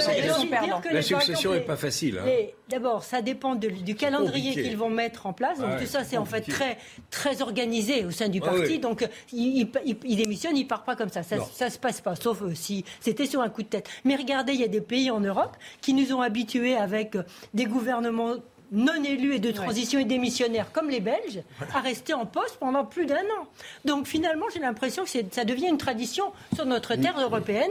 [0.82, 2.18] que la succession n'est pas facile.
[2.18, 2.28] hein.
[2.68, 5.58] D'abord, ça dépend de- du calendrier qu'ils vont mettre en place.
[5.58, 6.78] Donc Ouais, tout ça, c'est en fait très,
[7.10, 8.62] très organisé au sein du Ah parti.
[8.62, 8.78] oui.
[8.78, 11.22] Donc il, il, il- il démissionne, il part pas comme ça.
[11.22, 13.68] Ça, ça se passe pas, sauf euh, si c'était sur un coup de
[14.04, 17.22] Mais regardez, il y a des pays en Europe qui nous ont habitués avec euh,
[17.54, 18.34] des gouvernements
[18.72, 21.42] non élus et de transition et démissionnaires comme les Belges
[21.74, 23.46] à rester en poste pendant plus d'un an.
[23.84, 27.70] Donc finalement, j'ai l'impression que ça devient une tradition sur notre terre européenne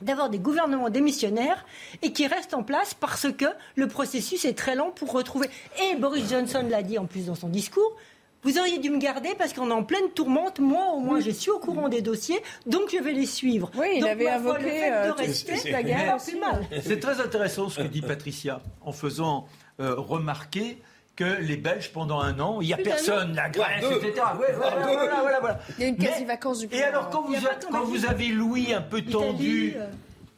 [0.00, 1.66] d'avoir des gouvernements démissionnaires
[2.02, 5.50] et qui restent en place parce que le processus est très lent pour retrouver.
[5.82, 7.96] Et Boris Johnson l'a dit en plus dans son discours.
[8.42, 10.60] Vous auriez dû me garder parce qu'on est en pleine tourmente.
[10.60, 13.70] Moi, au moins, je suis au courant des dossiers, donc je vais les suivre.
[13.76, 16.64] Oui, il donc, avait invoqué, euh, de tout- rester, c'est- la guerre, c'est mal.
[16.82, 19.46] C'est très intéressant ce que dit Patricia en faisant
[19.78, 20.78] euh, remarquer
[21.16, 24.12] que les Belges, pendant un an, il n'y a personne, la Grèce, etc.
[24.38, 25.60] Ouais, voilà, voilà, voilà, voilà.
[25.78, 28.72] Il y a une Mais- quasi-vacance du Et alors, quand vous, a quand avez Louis
[28.72, 29.86] un peu tendu, euh,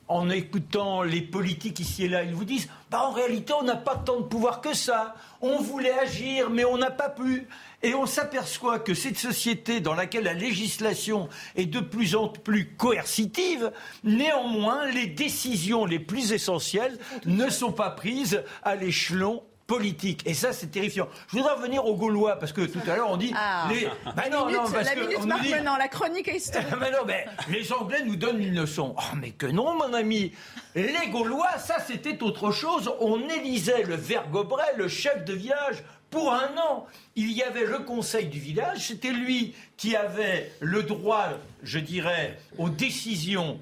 [0.09, 3.77] en écoutant les politiques ici et là, ils vous disent bah, en réalité, on n'a
[3.77, 5.15] pas tant de pouvoir que ça.
[5.41, 7.47] On voulait agir, mais on n'a pas pu.
[7.83, 12.75] Et on s'aperçoit que cette société dans laquelle la législation est de plus en plus
[12.77, 13.73] coercitive,
[14.05, 20.23] néanmoins, les décisions les plus essentielles ne sont pas prises à l'échelon politique.
[20.27, 21.09] Et ça, c'est terrifiant.
[21.29, 23.33] Je voudrais revenir aux Gaulois, parce que tout à l'heure, on dit...
[23.35, 23.68] Ah.
[23.71, 23.85] Les...
[24.05, 26.68] La Bah non, minute, non, parce la que minute on dit- Menant, la chronique historique.
[26.79, 28.95] mais non, mais les Anglais nous donnent une leçon.
[28.99, 30.33] Oh, mais que non, mon ami.
[30.75, 32.92] Les Gaulois, ça, c'était autre chose.
[33.01, 36.87] On élisait le vergobret, le chef de village, pour un an.
[37.16, 38.87] Il y avait le conseil du village.
[38.87, 41.31] C'était lui qui avait le droit,
[41.64, 43.59] je dirais, aux décisions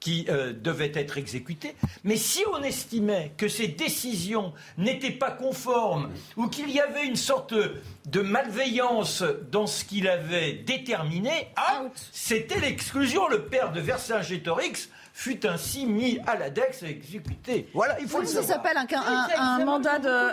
[0.00, 1.74] qui euh, devaient être exécutés.
[2.04, 7.16] Mais si on estimait que ces décisions n'étaient pas conformes ou qu'il y avait une
[7.16, 13.26] sorte de malveillance dans ce qu'il avait déterminé, ah, c'était l'exclusion.
[13.28, 17.68] Le père de Vercingétorix fut ainsi mis à l'index et exécuté.
[17.74, 19.60] Voilà, il faut Comment le ça s'appelle un, un-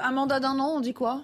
[0.04, 1.22] un mandat d'un an, on dit quoi?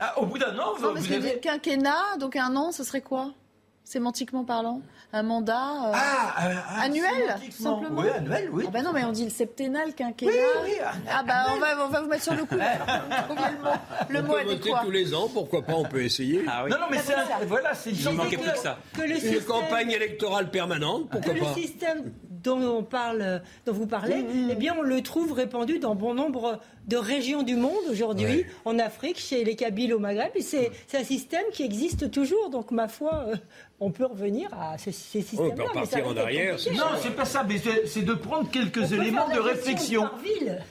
[0.00, 1.32] Ah, au bout d'un an, vous, Non, parce vous que avez...
[1.34, 3.32] le quinquennat, donc un an, ce serait quoi
[3.84, 4.82] Sémantiquement parlant?
[5.14, 5.54] Un mandat
[5.86, 7.80] euh, ah, annuel, sémantiquement.
[7.80, 8.00] simplement?
[8.02, 8.64] Oui, annuel, oui.
[8.68, 10.30] Ah bah non, mais on dit le septennal, quinquennat.
[10.32, 10.72] Oui, oui,
[11.10, 12.54] ah bah on va, on va vous mettre sur le coup.
[14.10, 16.42] Le mot, le on peut voter tous les ans, pourquoi pas, on peut essayer.
[16.42, 18.78] Non, non, mais c'est un- voilà, c'est Il manquait plus que ça.
[18.94, 23.42] Que le Une système- campagne électorale permanente, pourquoi que le pas système dont on parle,
[23.66, 27.54] dont vous parlez, eh bien, on le trouve répandu dans bon nombre de régions du
[27.56, 28.46] monde aujourd'hui, Ouais.
[28.64, 30.30] en Afrique, chez les Kabyles au Maghreb.
[30.34, 32.50] Et c'est un système qui existe toujours.
[32.50, 33.36] Donc, ma foi, euh,
[33.80, 35.54] on peut revenir à ce- ces systèmes-là.
[35.54, 36.56] peut mais ça repartir en arrière.
[36.74, 40.08] Non, c'est pas ça, mais c'est de prendre quelques éléments de réflexion.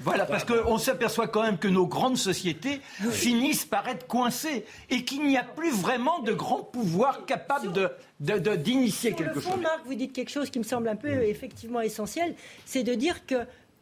[0.02, 5.06] Voilà, parce qu'on s'aperçoit quand même que nos grandes sociétés finissent par être coincées et
[5.06, 7.90] qu'il n'y a plus vraiment de grands pouvoirs capables de-
[8.20, 9.62] de- de- d'initier Sur quelque le fond, chose.
[9.62, 13.26] Marc, vous dites quelque chose qui me semble un peu effectivement essentiel, c'est de dire
[13.26, 13.36] que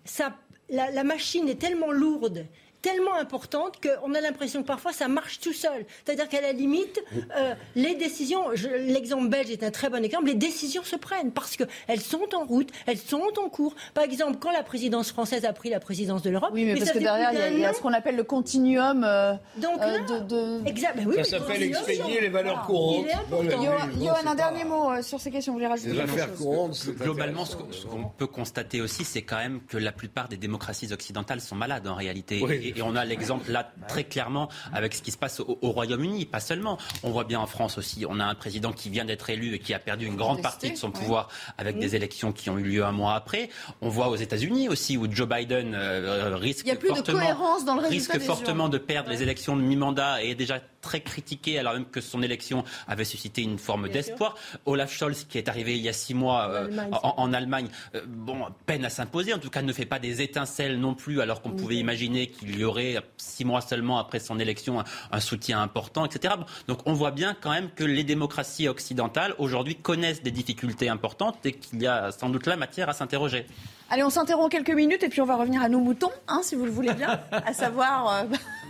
[0.04, 0.34] ça,
[0.70, 2.46] la, la machine est tellement lourde
[2.86, 5.86] tellement importante qu'on a l'impression que parfois ça marche tout seul.
[6.04, 7.02] C'est-à-dire qu'à la limite,
[7.36, 8.44] euh, les décisions,
[8.78, 12.46] l'exemple belge est un très bon exemple, les décisions se prennent parce qu'elles sont en
[12.46, 13.74] route, elles sont en cours.
[13.96, 16.86] Par exemple, quand la présidence française a pris la présidence de l'Europe, Oui, mais, parce
[16.86, 20.20] ça que derrière, il y a, y ce qu'on appelle le continuum euh, Donc euh,
[20.22, 22.68] de, de- Exact, ben oui, Ça s'appelle expédier les valeurs Voilà.
[22.68, 23.06] courantes.
[23.06, 23.58] Il est important.
[23.64, 25.54] Voilà, Johan, un pas- dernier mot euh, sur ces questions.
[25.54, 25.96] Vous voulez rajouter
[26.38, 30.94] courantes, Globalement, ce qu'on peut constater aussi, c'est quand même que la plupart des démocraties
[30.94, 32.42] occidentales sont malades en réalité.
[32.44, 32.75] Oui.
[32.76, 36.26] Et, on a l'exemple là très clairement avec ce qui se passe au, au Royaume-Uni,
[36.26, 36.78] pas seulement.
[37.04, 39.60] On voit bien en France aussi, on a un président qui vient d'être élu et
[39.60, 42.64] qui a perdu une grande partie de son pouvoir avec des élections qui ont eu
[42.64, 43.50] lieu un mois après.
[43.82, 46.96] On voit aux États-Unis aussi où Joe Biden euh, risque Il y a plus de
[46.96, 48.74] fortement, cohérence dans le résultat risque des fortement urnes.
[48.74, 52.22] de perdre les élections de mi-mandat et est déjà très critiqué alors même que son
[52.22, 54.36] élection avait suscité une forme d'espoir.
[54.66, 57.68] Olaf Scholz qui est arrivé il y a six mois euh, Allemagne, en, en Allemagne,
[57.96, 61.22] euh, bon, peine à s'imposer, en tout cas ne fait pas des étincelles non plus,
[61.22, 65.20] alors qu'on pouvait imaginer qu'il y aurait, six mois seulement après son élection, un, un
[65.20, 66.36] soutien important, etc.
[66.68, 71.46] Donc on voit bien quand même que les démocraties occidentales, aujourd'hui, connaissent des difficultés importantes
[71.46, 73.48] et qu'il y a sans doute là matière à s'interroger.
[73.90, 76.56] Allez, on s'interrompt quelques minutes et puis on va revenir à nos moutons, hein, si
[76.56, 78.24] vous le voulez bien, à savoir euh,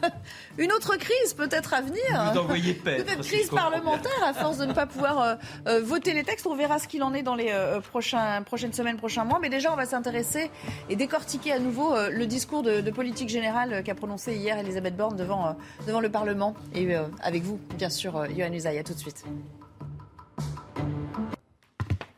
[0.58, 2.04] une autre crise peut-être à venir.
[3.06, 5.36] Peut-être crise parlementaire à force de ne pas pouvoir euh,
[5.68, 6.48] euh, voter les textes.
[6.48, 9.40] On verra ce qu'il en est dans les euh, prochains, prochaines semaines, prochains mois.
[9.42, 10.52] Mais déjà, on va s'intéresser
[10.90, 14.96] et décortiquer à nouveau euh, le discours de, de politique générale qu'a prononcé hier Elisabeth
[14.96, 15.56] Borne devant,
[15.88, 16.56] devant le Parlement.
[16.74, 18.78] Et avec vous, bien sûr, Yohann Usaï.
[18.78, 19.24] À tout de suite.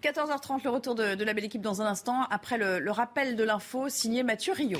[0.04, 3.36] 14h30, le retour de, de la belle équipe dans un instant, après le, le rappel
[3.36, 4.80] de l'info signé Mathieu Rio.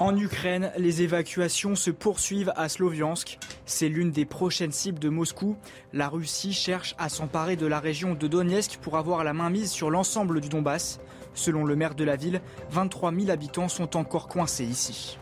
[0.00, 3.36] En Ukraine, les évacuations se poursuivent à Sloviansk.
[3.66, 5.56] C'est l'une des prochaines cibles de Moscou.
[5.92, 9.72] La Russie cherche à s'emparer de la région de Donetsk pour avoir la main mise
[9.72, 11.00] sur l'ensemble du Donbass.
[11.34, 15.18] Selon le maire de la ville, 23 000 habitants sont encore coincés ici.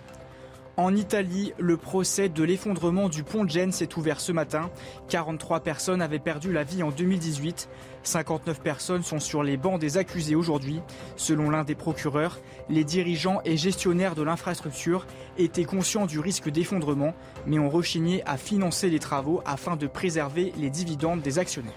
[0.79, 4.71] En Italie, le procès de l'effondrement du pont de Gênes s'est ouvert ce matin.
[5.09, 7.71] 43 personnes avaient perdu la vie en 2018.
[8.03, 10.83] 59 personnes sont sur les bancs des accusés aujourd'hui.
[11.17, 15.07] Selon l'un des procureurs, les dirigeants et gestionnaires de l'infrastructure
[15.39, 17.15] étaient conscients du risque d'effondrement,
[17.47, 21.73] mais ont rechigné à financer les travaux afin de préserver les dividendes des actionnaires.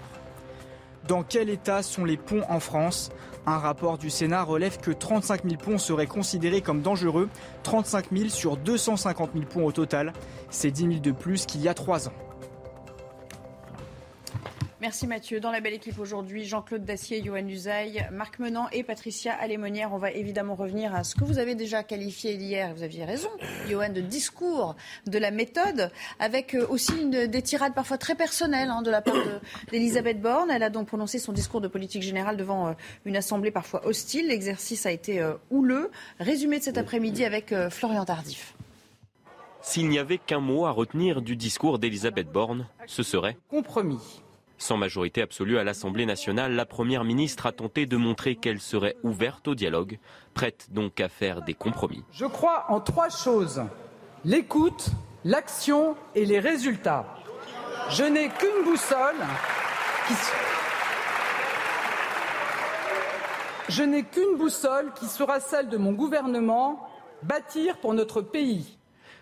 [1.08, 3.10] Dans quel état sont les ponts en France?
[3.46, 7.28] Un rapport du Sénat relève que 35 000 ponts seraient considérés comme dangereux,
[7.62, 10.12] 35 000 sur 250 000 ponts au total.
[10.50, 12.29] C'est 10 000 de plus qu'il y a trois ans.
[14.80, 15.40] Merci Mathieu.
[15.40, 19.92] Dans la belle équipe aujourd'hui, Jean-Claude Dacier, Johan Usaï, Marc Menant et Patricia Alémonière.
[19.92, 23.28] On va évidemment revenir à ce que vous avez déjà qualifié hier, vous aviez raison,
[23.68, 28.70] Johan, de discours, de la méthode, avec euh, aussi une, des tirades parfois très personnelles
[28.70, 29.40] hein, de la part de-
[29.70, 30.50] d'Elisabeth Borne.
[30.50, 32.72] Elle a donc prononcé son discours de politique générale devant euh,
[33.04, 34.28] une assemblée parfois hostile.
[34.28, 35.90] L'exercice a été euh, houleux.
[36.20, 38.54] Résumé de cet après-midi avec euh, Florian Tardif.
[39.60, 44.22] S'il n'y avait qu'un mot à retenir du discours d'Elisabeth Borne, ce serait compromis.
[44.60, 48.94] Sans majorité absolue à l'Assemblée nationale, la Première ministre a tenté de montrer qu'elle serait
[49.02, 49.98] ouverte au dialogue,
[50.34, 52.04] prête donc à faire des compromis.
[52.12, 53.62] Je crois en trois choses
[54.22, 54.90] l'écoute,
[55.24, 57.06] l'action et les résultats.
[57.88, 58.62] Je n'ai qu'une
[64.36, 66.86] boussole qui sera celle de mon gouvernement,
[67.22, 68.76] bâtir pour notre pays.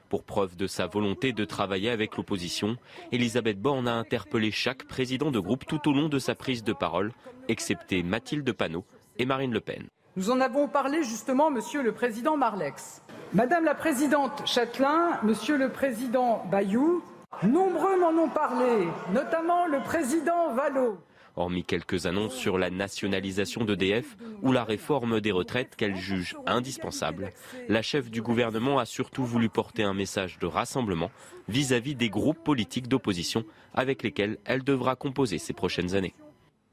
[0.08, 2.76] Pour preuve de sa volonté de travailler avec l'opposition,
[3.12, 6.72] Elisabeth Borne a interpellé chaque président de groupe tout au long de sa prise de
[6.72, 7.12] parole,
[7.48, 8.86] excepté Mathilde Panot
[9.18, 9.86] et Marine Le Pen.
[10.16, 13.02] Nous en avons parlé justement, Monsieur le Président Marlex.
[13.34, 17.02] Madame la Présidente Châtelain, Monsieur le Président Bayou,
[17.42, 20.96] nombreux m'en ont parlé, notamment le Président Vallot.
[21.36, 27.32] Hormis quelques annonces sur la nationalisation d'EDF ou la réforme des retraites qu'elle juge indispensable,
[27.68, 31.10] la chef du gouvernement a surtout voulu porter un message de rassemblement
[31.48, 36.14] vis-à-vis des groupes politiques d'opposition avec lesquels elle devra composer ces prochaines années.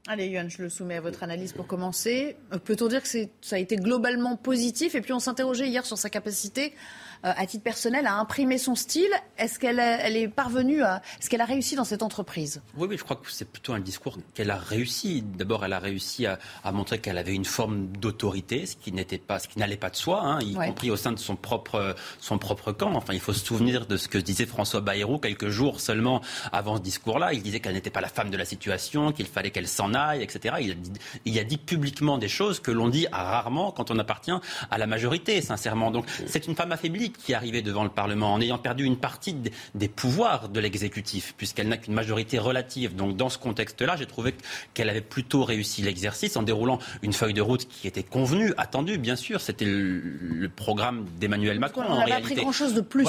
[0.08, 2.36] Allez, Yohann, je le soumets à votre analyse pour commencer.
[2.52, 4.94] Euh, peut-on dire que ça a été globalement positif?
[4.94, 6.74] Et puis on s'interrogeait hier sur sa capacité
[7.22, 9.10] à titre personnel, à imprimer son style.
[9.38, 11.02] Est-ce qu'elle elle est parvenue à.
[11.20, 12.62] Est-ce qu'elle a réussi dans cette entreprise?
[12.76, 15.22] Oui, oui, je crois que c'est plutôt un discours qu'elle a réussi.
[15.22, 16.38] D'abord, elle a réussi à,
[16.72, 19.96] montrer qu'elle avait une forme d'autorité, ce qui n'était pas, ce qui n'allait pas de
[19.96, 22.94] soi, hein, y compris au sein de son propre, son propre camp.
[22.94, 26.20] Enfin, il faut se souvenir de ce que disait François Bayrou quelques jours seulement
[26.52, 27.32] avant ce discours-là.
[27.32, 30.22] Il disait qu'elle n'était pas la femme de la situation, qu'il fallait qu'elle s'en aille,
[30.22, 30.56] etc.
[30.60, 30.92] Il a, dit,
[31.24, 34.32] il a dit publiquement des choses que l'on dit rarement quand on appartient
[34.70, 35.90] à la majorité, sincèrement.
[35.90, 39.36] Donc, c'est une femme affaiblie qui arrivée devant le Parlement en ayant perdu une partie
[39.74, 42.94] des pouvoirs de l'exécutif, puisqu'elle n'a qu'une majorité relative.
[42.94, 44.34] Donc dans ce contexte-là, j'ai trouvé
[44.74, 48.98] qu'elle avait plutôt réussi l'exercice en déroulant une feuille de route qui était convenue, attendue,
[48.98, 49.40] bien sûr.
[49.40, 51.82] C'était le, programme d'Emmanuel Macron.
[51.88, 53.06] On n'a pas pris grand-chose de plus.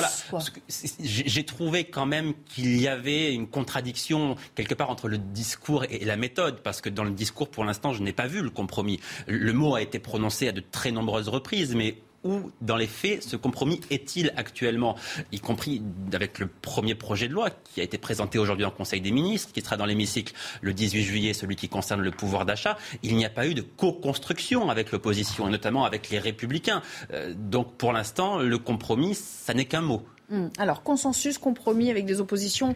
[1.00, 6.04] J'ai trouvé quand même qu'il y avait une contradiction quelque part entre le discours et
[6.04, 9.00] la méthode, parce que dans le discours, pour l'instant, je n'ai pas vu le compromis.
[9.28, 13.24] Le mot a été prononcé à de très nombreuses reprises, mais où, dans les faits,
[13.24, 14.96] ce compromis est-il actuellement,
[15.32, 15.82] y compris
[16.14, 19.52] avec le premier projet de loi qui a été présenté aujourd'hui en Conseil des ministres,
[19.54, 22.78] qui sera dans l'hémicycle le 18 juillet, celui qui concerne le pouvoir d'achat.
[23.04, 26.82] Il n'y a pas eu de co-construction avec l'opposition, et notamment avec les républicains.
[27.14, 30.04] Euh, donc, pour l'instant, le compromis, ça n'est qu'un mot.
[30.30, 30.48] Hmm.
[30.58, 32.76] Alors, consensus, compromis avec des oppositions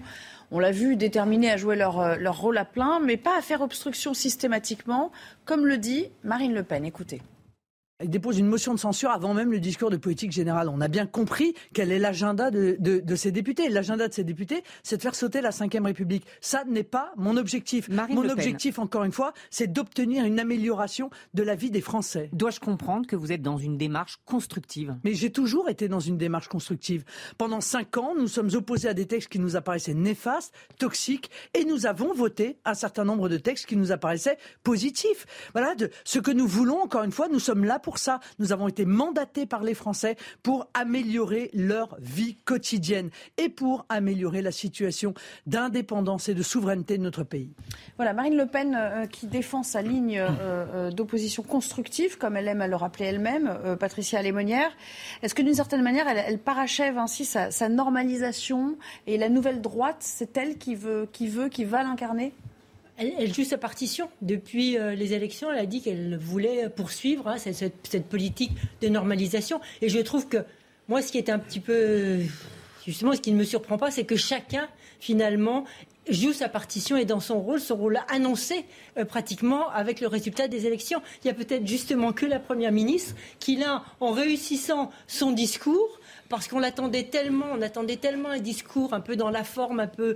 [0.52, 3.62] on l'a vu, déterminés à jouer euh, leur, rôle à plein, mais pas à faire
[3.62, 5.12] obstruction systématiquement,
[5.46, 6.86] comme le dit Marine Le Pen.
[6.86, 7.22] Écoutez.
[8.04, 10.70] Il dépose une motion de censure avant même le discours de politique générale.
[10.70, 13.70] On a bien compris quel est l'agenda de, de, ces députés.
[13.70, 16.26] L'agenda de ces députés, c'est de faire sauter la Ve République.
[16.40, 17.90] Ça n'est pas mon objectif.
[17.90, 22.30] mon objectif, encore une fois, c'est d'obtenir une amélioration de la vie des Français.
[22.34, 24.96] Dois-je comprendre que vous êtes dans une démarche constructive?
[25.04, 27.04] Mais j'ai toujours été dans une démarche constructive.
[27.38, 31.66] Pendant cinq ans, nous sommes opposés à des textes qui nous apparaissaient néfastes, toxiques, et
[31.66, 35.26] nous avons voté un certain nombre de textes qui nous apparaissaient positifs.
[35.54, 38.22] Voilà, de ce que nous voulons, encore une fois, nous sommes là pour pour ça.
[38.40, 44.42] Nous avons été mandatés par les Français pour améliorer leur vie quotidienne et pour améliorer
[44.42, 45.14] la situation
[45.46, 47.52] d'indépendance et de souveraineté de notre pays.
[47.98, 52.48] Voilà, Marine Le Pen euh, qui défend sa ligne euh, euh, d'opposition constructive, comme elle
[52.48, 54.72] aime à le rappeler elle-même, Patricia Lémonière.
[55.22, 60.38] Est-ce que d'une certaine manière, elle, parachève ainsi sa, normalisation et la nouvelle droite, c'est
[60.38, 62.32] elle qui veut, qui va l'incarner?
[62.98, 64.10] Elle, joue sa partition.
[64.22, 68.52] Depuis euh, les élections, elle a dit qu'elle voulait poursuivre hein, cette, politique
[68.82, 69.60] de normalisation.
[69.82, 70.38] Et je trouve que
[70.88, 72.20] moi, ce qui est un petit peu.
[72.86, 74.68] Justement, ce qui ne me surprend pas, c'est que chacun,
[75.00, 75.66] finalement,
[76.10, 78.66] joue sa partition et dans son rôle, son rôle annoncé
[78.98, 81.02] euh, pratiquement avec le résultat des élections.
[81.24, 86.00] Il y a peut-être justement que la Première ministre qui, là, en réussissant son discours,
[86.32, 89.88] parce qu'on l'attendait tellement, on attendait tellement un discours un peu dans la forme, un
[89.88, 90.16] peu,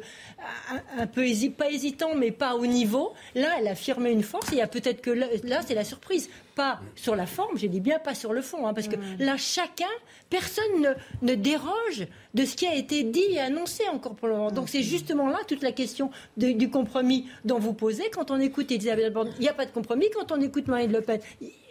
[1.57, 3.13] pas hésitant, mais pas au niveau.
[3.35, 4.49] Là, elle a affirmé une force.
[4.53, 6.29] Et il y a peut-être que là, c'est la surprise.
[6.55, 9.17] Pas sur la forme, j'ai dit bien pas sur le fond, hein, parce que mmh.
[9.19, 9.85] là, chacun,
[10.29, 14.51] personne ne, déroge de ce qui a été dit et annoncé encore pour le moment.
[14.51, 18.09] Donc c'est justement là toute la question du compromis dont vous posez.
[18.09, 20.07] Quand on écoute Elisabeth Borne, il n'y a pas de compromis.
[20.13, 21.19] Quand on écoute Marine Le Pen,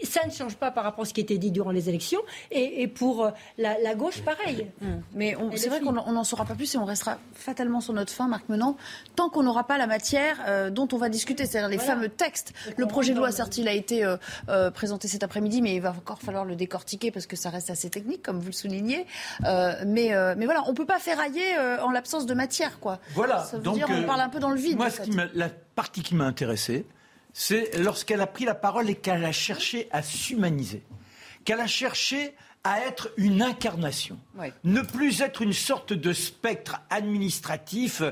[0.03, 2.21] ça ne change pas par rapport à ce qui a été dit durant les élections.
[2.51, 4.67] Et, pour euh, la, gauche, pareil.
[4.81, 4.87] Mmh.
[5.15, 8.29] Mais c'est vrai qu'on n'en saura pas plus et on restera fatalement sur notre fin,
[8.29, 8.77] Marc Menant,
[9.17, 12.53] tant qu'on n'aura pas la matière euh, dont on va discuter, c'est-à-dire les fameux textes.
[12.77, 14.05] Le projet de loi, certes, il a été
[14.49, 17.71] euh, présenté cet après-midi, mais il va encore falloir le décortiquer parce que ça reste
[17.71, 19.07] assez technique, comme vous le soulignez.
[19.41, 22.99] mais, mais voilà, on ne peut pas ferrailler en l'absence de matière, quoi.
[23.15, 23.45] Voilà.
[23.45, 24.77] Ça veut dire on parle un peu dans le vide.
[24.77, 24.89] Moi,
[25.35, 26.87] la partie qui m'a intéressé,
[27.33, 30.83] c'est lorsqu'elle a pris la parole et qu'elle a cherché à s'humaniser,
[31.45, 34.19] qu'elle a cherché à être une incarnation,
[34.65, 38.03] ne plus être une sorte de spectre administratif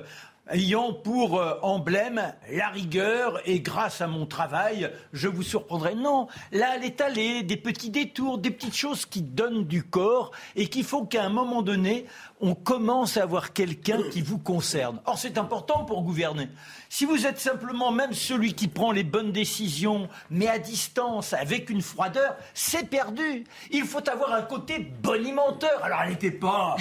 [0.51, 5.95] ayant pour euh, emblème la rigueur et grâce à mon travail, je vous surprendrai.
[5.95, 10.32] Non, là, elle est allée, des petits détours, des petites choses qui donnent du corps
[10.57, 12.07] et qu'il faut qu'à un moment donné,
[12.40, 15.01] on commence à avoir quelqu'un qui vous concerne.
[15.07, 16.49] Or, c'est important pour gouverner.
[16.88, 21.70] Si vous êtes simplement même celui qui prend les bonnes décisions, mais à distance, avec
[21.70, 23.45] une froideur, c'est perdu.
[23.70, 25.82] Il faut avoir un côté bonimenteur.
[25.84, 26.76] Alors, elle n'était pas,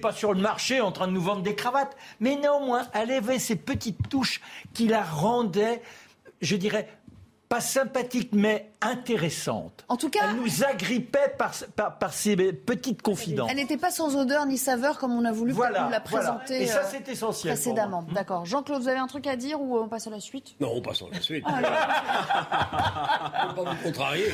[0.00, 3.38] pas sur le marché en train de nous vendre des cravates, mais néanmoins, elle avait
[3.38, 4.40] ces petites touches
[4.74, 5.82] qui la rendaient,
[6.40, 6.88] je dirais,
[7.52, 9.84] pas sympathique, mais intéressante.
[9.88, 13.50] En tout cas, elle nous agrippait par, par, par ses petites confidences.
[13.50, 16.56] Elle n'était pas sans odeur ni saveur comme on a voulu voilà, nous la présenter
[16.56, 16.62] voilà.
[16.62, 17.52] Et ça, euh, c'est essentiel.
[17.52, 18.06] précédemment.
[18.14, 18.46] D'accord.
[18.46, 20.54] Jean-Claude, vous avez un truc à dire ou on passe à la suite?
[20.60, 21.44] Non, on passe à la suite.
[21.46, 21.60] Ah,
[23.50, 24.32] ne pas vous contrarier.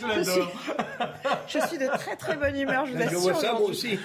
[0.00, 0.48] Je l'adore.
[1.46, 3.20] Je suis de très très bonne humeur, je vous Je assure.
[3.20, 4.00] vois ça, moi aussi.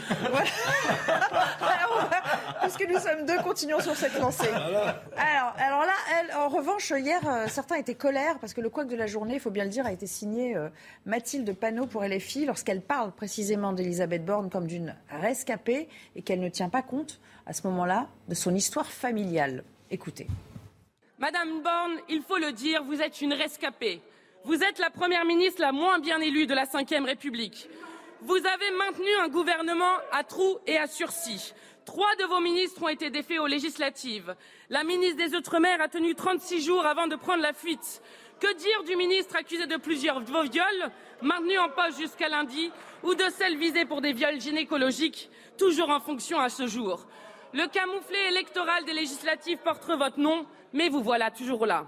[1.07, 4.49] Alors, va- puisque nous sommes deux, continuons sur cette lancée.
[4.49, 8.87] Alors, alors là, elle, en revanche, hier, euh, certains étaient colères parce que le couac
[8.87, 10.69] de la journée, il faut bien le dire, a été signé euh,
[11.05, 16.49] Mathilde Panot pour LFI lorsqu'elle parle précisément d'Elisabeth Borne comme d'une rescapée et qu'elle ne
[16.49, 19.63] tient pas compte, à ce moment-là, de son histoire familiale.
[19.89, 20.27] Écoutez.
[21.19, 24.01] Madame Borne, il faut le dire, vous êtes une rescapée.
[24.43, 27.69] Vous êtes la première ministre la moins bien élue de la Ve République.
[28.21, 31.53] Vous avez maintenu un gouvernement à trous et à sursis.
[31.85, 34.35] Trois de vos ministres ont été défaits aux législatives.
[34.69, 38.01] La ministre des Outre-mer a tenu 36 jours avant de prendre la fuite.
[38.39, 42.71] Que dire du ministre accusé de plusieurs viols, maintenu en poste jusqu'à lundi,
[43.03, 47.05] ou de celle visée pour des viols gynécologiques, toujours en fonction à ce jour?
[47.53, 51.85] Le camouflet électoral des législatives porte votre nom, mais vous voilà toujours là.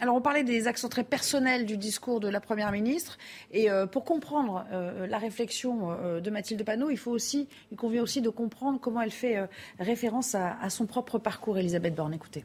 [0.00, 3.16] Alors, on parlait des accents très personnels du discours de la Première ministre.
[3.50, 7.78] Et euh, pour comprendre euh, la réflexion euh, de Mathilde Panot, il, faut aussi, il
[7.78, 9.46] convient aussi de comprendre comment elle fait euh,
[9.78, 12.12] référence à, à son propre parcours, Elisabeth Borne.
[12.12, 12.44] Écoutez.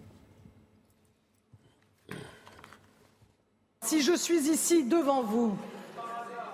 [3.84, 5.58] Si je suis ici devant vous,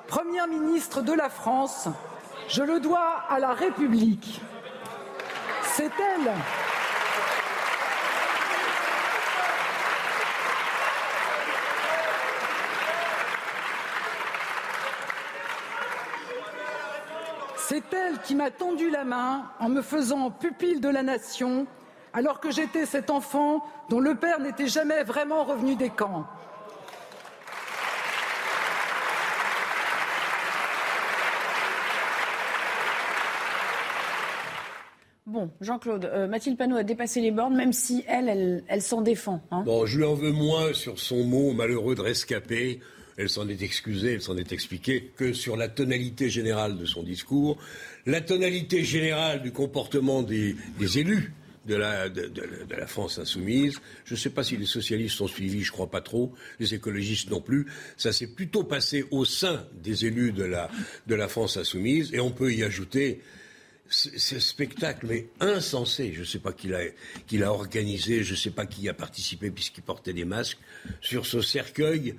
[0.08, 1.90] Première ministre de la France,
[2.48, 4.40] je le dois à la République.
[5.64, 6.32] C'est elle.
[17.78, 21.68] C'est elle qui m'a tendu la main en me faisant pupille de la nation,
[22.12, 26.26] alors que j'étais cet enfant dont le père n'était jamais vraiment revenu des camps.
[35.26, 39.02] Bon, Jean-Claude, euh, Mathilde Panot a dépassé les bornes, même si elle, elle, elle s'en
[39.02, 39.42] défend.
[39.52, 39.64] hein.
[39.66, 42.80] Bon, je lui en veux moins sur son mot malheureux de rescapé.
[43.18, 47.02] Elle s'en est excusée, elle s'en est expliquée, que sur la tonalité générale de son
[47.02, 47.58] discours,
[48.06, 51.34] la tonalité générale du comportement des, élus
[51.66, 52.08] de la,
[52.86, 53.80] France insoumise.
[54.06, 57.32] Je ne sais pas si les socialistes sont suivis, je crois pas trop, les écologistes
[57.32, 57.66] non plus.
[57.98, 62.54] Ça s'est plutôt passé au sein des élus de la, France insoumise, et on peut
[62.54, 63.22] y ajouter
[63.90, 66.68] ce spectacle, mais insensé, je ne sais pas qui
[67.38, 70.60] l'a organisé, je ne sais pas qui a participé puisqu'il portait des masques,
[71.02, 72.14] sur ce cercueil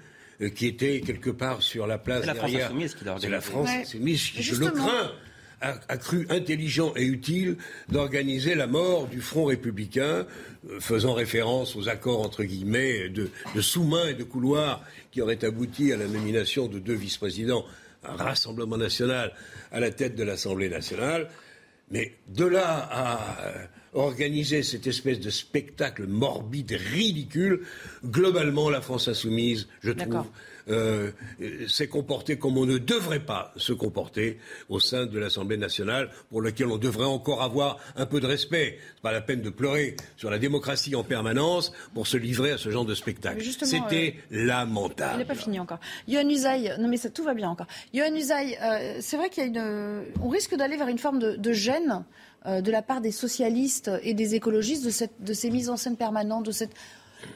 [0.55, 2.66] qui était quelque part sur la place la France derrière.
[2.68, 3.51] insoumise qui l'a C'est la organisé.
[3.51, 3.82] France Ouais.
[3.82, 5.12] insoumise qui, je le crains,
[5.61, 7.57] a, a cru intelligent et utile
[7.89, 10.26] d'organiser la mort du Front républicain,
[10.70, 15.45] euh, faisant référence aux accords entre guillemets de, de sous-main et de couloir qui auraient
[15.45, 17.64] abouti à la nomination de deux vice-présidents,
[18.05, 19.32] un Rassemblement national
[19.72, 21.28] à la tête de l'Assemblée nationale.
[21.91, 23.18] Mais de là à
[23.95, 27.62] euh, organiser cette espèce de spectacle morbide, ridicule,
[28.05, 30.24] globalement, la France insoumise, je trouve,
[30.70, 31.11] euh,
[31.41, 36.11] euh, s'est comportée comme on ne devrait pas se comporter au sein de l'Assemblée nationale,
[36.28, 38.78] pour lequel on devrait encore avoir un peu de respect.
[38.97, 42.59] C'est pas la peine de pleurer sur la démocratie en permanence pour se livrer à
[42.59, 43.43] ce genre de spectacle.
[43.43, 45.18] C'était Il lamentable.
[45.18, 45.80] n'est pas fini encore.
[46.07, 47.66] Yohann Usaï, non mais ça, tout va bien encore.
[47.95, 51.18] Yohann Usaï, euh, c'est vrai qu'il y a une, on risque d'aller vers une forme
[51.18, 55.32] de, de gêne euh, de la part des socialistes et des écologistes de, cette, de
[55.32, 56.72] ces mises en scène permanentes, de cette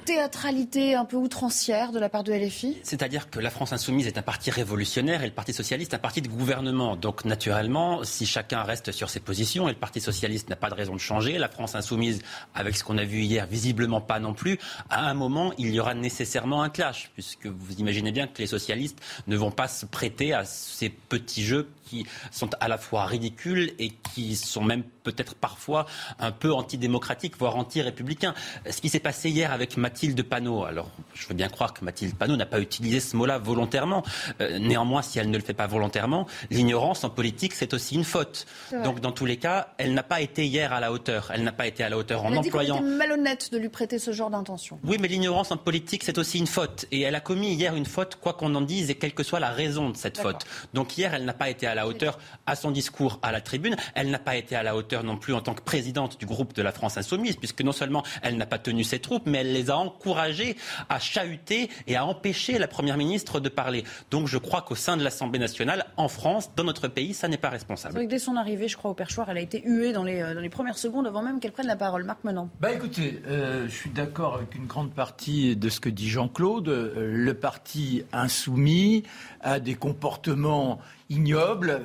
[0.04, 2.78] théâtralité un peu outrancière de la part de LFI.
[2.82, 6.22] C'est-à-dire que la France insoumise est un parti révolutionnaire et le Parti socialiste un parti
[6.22, 6.96] de gouvernement.
[6.96, 10.74] Donc naturellement, si chacun reste sur ses positions et le Parti socialiste n'a pas de
[10.74, 12.22] raison de changer, la France insoumise,
[12.54, 14.58] avec ce qu'on a vu hier, visiblement pas non plus,
[14.90, 18.46] à un moment, il y aura nécessairement un clash, puisque vous imaginez bien que les
[18.46, 23.04] socialistes ne vont pas se prêter à ces petits jeux qui sont à la fois
[23.04, 25.86] ridicules et qui sont même peut-être parfois
[26.18, 28.34] un peu antidémocratiques, voire anti-républicains.
[28.70, 30.64] Ce qui s'est passé hier avec avec Mathilde Panot.
[30.64, 34.02] Alors, je veux bien croire que Mathilde Panot n'a pas utilisé ce mot-là volontairement.
[34.40, 38.04] Euh, néanmoins, si elle ne le fait pas volontairement, l'ignorance en politique, c'est aussi une
[38.04, 38.46] faute.
[38.84, 41.30] Donc, dans tous les cas, elle n'a pas été hier à la hauteur.
[41.34, 42.80] Elle n'a pas été à la hauteur en employant.
[42.80, 44.78] Dit malhonnête de lui prêter ce genre d'intention.
[44.84, 46.86] Oui, mais l'ignorance en politique, c'est aussi une faute.
[46.90, 49.40] Et elle a commis hier une faute, quoi qu'on en dise, et quelle que soit
[49.40, 50.44] la raison de cette faute.
[50.74, 53.76] Donc hier, elle n'a pas été à la hauteur à son discours à la tribune.
[53.94, 56.54] Elle n'a pas été à la hauteur non plus en tant que présidente du groupe
[56.54, 59.52] de la France Insoumise, puisque non seulement elle n'a pas tenu ses troupes, mais elle
[59.52, 60.56] les a encouragés
[60.88, 63.84] à chahuter et à empêcher la Première ministre de parler.
[64.10, 67.36] Donc je crois qu'au sein de l'Assemblée nationale, en France, dans notre pays, ça n'est
[67.36, 67.94] pas responsable.
[67.94, 70.20] Vrai que dès son arrivée, je crois, au perchoir, elle a été huée dans les,
[70.20, 72.04] euh, dans les premières secondes avant même qu'elle prenne la parole.
[72.04, 72.50] Marc Menant.
[72.60, 76.68] Bah écoutez, euh, je suis d'accord avec une grande partie de ce que dit Jean-Claude.
[76.68, 79.04] Euh, le parti insoumis
[79.40, 80.78] a des comportements
[81.10, 81.82] ignobles.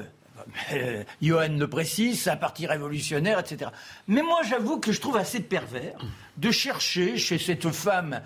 [0.74, 3.72] Euh, Johan le précise, c'est un parti révolutionnaire, etc.
[4.08, 5.98] Mais moi, j'avoue que je trouve assez pervers
[6.38, 8.22] de chercher chez cette femme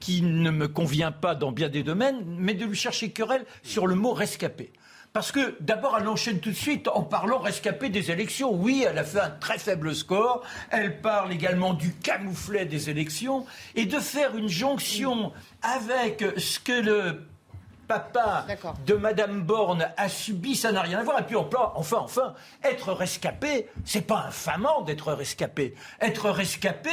[0.00, 3.86] qui ne me convient pas dans bien des domaines, mais de lui chercher querelle sur
[3.86, 4.72] le mot rescapé.
[5.12, 8.52] Parce que d'abord, elle enchaîne tout de suite en parlant rescapé des élections.
[8.52, 10.44] Oui, elle a fait un très faible score.
[10.70, 16.72] Elle parle également du camouflet des élections et de faire une jonction avec ce que
[16.72, 17.22] le
[17.88, 18.46] papa
[18.86, 21.20] de Madame Borne a subi, ça n'a rien à voir.
[21.20, 25.74] Et puis enfin, enfin, être rescapé, c'est pas infamant d'être rescapé.
[26.00, 26.90] Être rescapé,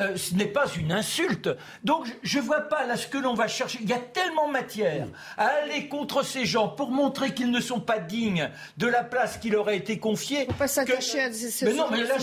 [0.00, 1.50] euh, ce n'est pas une insulte.
[1.84, 3.78] Donc je, ne vois pas là ce que l'on va chercher.
[3.82, 7.80] Il y a tellement matière à aller contre ces gens pour montrer qu'ils ne sont
[7.80, 10.46] pas dignes de la place qui leur a été confiée.
[10.46, 12.16] Faut pas s'attacher à ces Mais non, mais là,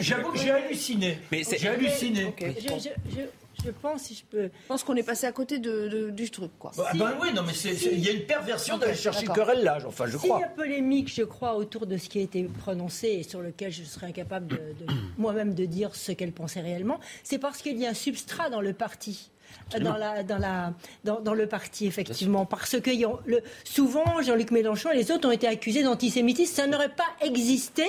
[0.00, 1.18] j'avoue que j'ai halluciné.
[1.32, 2.34] J'ai halluciné.
[2.38, 4.44] Je pense, si je peux.
[4.44, 6.72] Je pense qu'on est passé à côté de, du truc, quoi.
[6.76, 10.06] Bah, ben oui, non, mais il y a une perversion d'aller chercher querelle là, enfin,
[10.06, 10.38] je crois.
[10.38, 13.40] Il y a polémique, je crois, autour de ce qui a été prononcé et sur
[13.40, 14.58] lequel je serais incapable de,
[15.18, 18.60] moi-même de dire ce qu'elle pensait réellement, c'est parce qu'il y a un substrat dans
[18.60, 19.30] le parti.
[19.78, 20.72] Dans, la, dans, la,
[21.04, 22.46] dans, le parti, effectivement.
[22.46, 22.90] Parce que
[23.26, 26.54] le, souvent, Jean-Luc Mélenchon et les autres ont été accusés d'antisémitisme.
[26.54, 27.84] Ça n'aurait pas existé.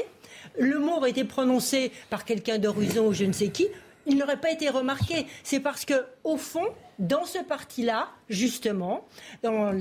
[0.59, 3.67] Le mot aurait été prononcé par quelqu'un d'horizon ou je ne sais qui
[4.05, 5.25] il n'aurait pas été remarqué.
[5.43, 6.65] C'est parce que, au fond,
[6.99, 9.05] dans ce parti-là, justement,
[9.41, 9.73] dans,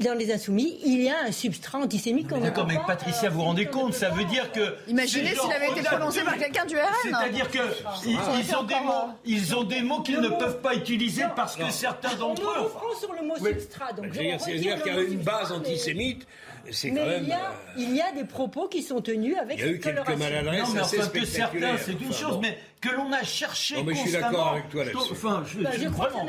[0.00, 3.44] dans, les Insoumis, il y a un substrat antisémite qu'on D'accord, mais Patricia, vous vous
[3.44, 4.74] rendez compte Ça veut dire que.
[4.88, 6.84] Imaginez s'il avait été prononcé par quelqu'un du RN.
[7.02, 7.60] C'est-à-dire qu'ils
[8.06, 11.70] ils ont, des mots, ils ont des mots qu'ils ne peuvent pas utiliser parce que
[11.70, 12.70] certains d'entre eux.
[12.90, 13.92] On sur le mot substrat.
[13.92, 16.26] Donc C'est-à-dire qu'il y a une base antisémite
[16.70, 17.24] c'est quand même.
[17.24, 19.68] Il y, a, euh, il y a des propos qui sont tenus avec Il y
[19.68, 20.68] a eu quelques maladresses.
[20.68, 23.76] Non, mais enfin, que certains, c'est une chose, mais que l'on a cherché.
[23.76, 25.12] Non, mais je suis d'accord avec toi là-dessus.
[25.12, 26.24] Enfin, je, bah, je, vraiment.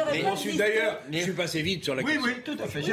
[0.45, 2.26] Mais d'ailleurs, je suis passé vite sur la oui, question.
[2.26, 2.84] Oui, oui, tout à fait.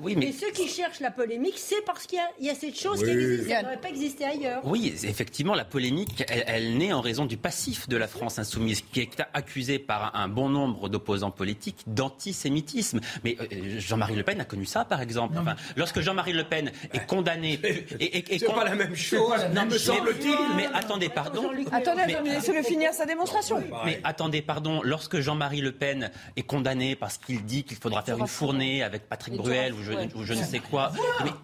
[0.00, 0.28] Oui, mais...
[0.28, 3.10] Et ceux qui cherchent la polémique, c'est parce qu'il y, y, a cette chose qui
[3.10, 3.48] existe.
[3.48, 4.62] Ça n'aurait pas existé ailleurs.
[4.64, 8.82] Oui, effectivement, la polémique, elle, elle, naît en raison du passif de la France insoumise,
[8.92, 13.00] qui est accusée par un bon nombre d'opposants politiques d'antisémitisme.
[13.24, 15.36] Mais euh, Jean-Marie Le Pen a connu ça, par exemple.
[15.38, 17.60] Enfin, lorsque Jean-Marie Le Pen est condamné
[18.38, 20.56] c'est pas la même chose, non, me semble-t-il.
[20.56, 21.50] Mais attendez, pardon.
[21.72, 23.62] Attendez, laissez-le finir sa démonstration.
[23.84, 24.80] Mais attendez, pardon.
[24.82, 29.08] Lorsque Jean-Marie Le Pen est condamné parce qu'il dit qu'il faudra faire une fournée avec
[29.08, 30.92] Patrick Bruel ou je, ne sais quoi,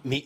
[0.03, 0.25] mais,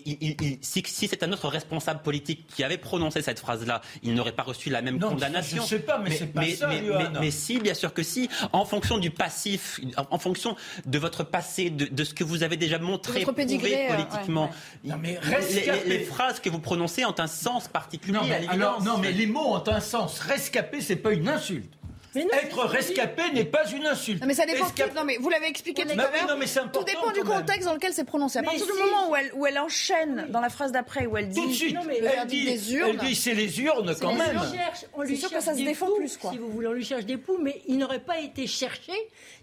[0.62, 4.70] si, c'est un autre responsable politique qui avait prononcé cette phrase-là, il n'aurait pas reçu
[4.70, 5.58] la même condamnation.
[5.58, 6.70] Je ne sais pas, mais, c'est pas ça,
[7.20, 8.30] mais, si, bien sûr que si.
[8.52, 10.56] En fonction du passif, en fonction
[10.86, 14.50] de votre passé, de, ce que vous avez déjà montré, prouvé euh, politiquement.
[14.84, 15.20] Non, mais
[15.86, 18.14] les, phrases que vous prononcez ont un sens particulier.
[18.14, 20.20] Non, mais, alors, non, mais les mots ont un sens.
[20.20, 21.74] Rescapé, c'est pas une insulte.
[22.16, 24.22] Être rescapé n'est pas une insulte.
[24.22, 24.66] Non, mais ça dépend.
[24.96, 26.72] Non, mais vous l'avez expliqué tout à l'heure.
[26.74, 28.40] Tout dépend du contexte dans lequel c'est prononcé.
[28.40, 31.30] À partir du moment où elle, où elle enchaîne dans la phrase d'après, où elle
[31.30, 31.42] dit.
[31.42, 31.78] Tout de suite.
[31.78, 34.40] elle, dit, des urnes, elle dit c'est les urnes quand même.
[34.94, 36.32] On lui cherche, que ça se défend plus, quoi.
[36.32, 38.94] Si vous voulez, on lui cherche des poux, mais il n'aurait pas été cherché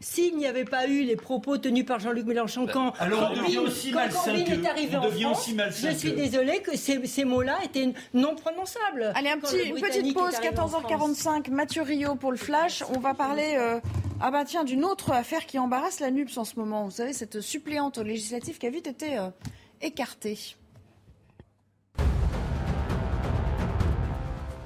[0.00, 2.92] s'il n'y avait pas eu les propos tenus par Jean-Luc Mélenchon quand.
[2.98, 5.50] Alors on devient aussi malsain est arrivé en France.
[5.70, 9.12] Je suis désolée que ces mots-là étaient non prononçables.
[9.14, 11.50] Allez, un petit, une petite pause, 14h45.
[11.50, 12.55] Mathieu Rio pour le flash.
[12.94, 13.80] On va parler euh,
[14.20, 16.84] ah bah d'une autre affaire qui embarrasse la NUPS en ce moment.
[16.84, 19.28] Vous savez, cette suppléante législative qui a vite été euh,
[19.82, 20.38] écartée.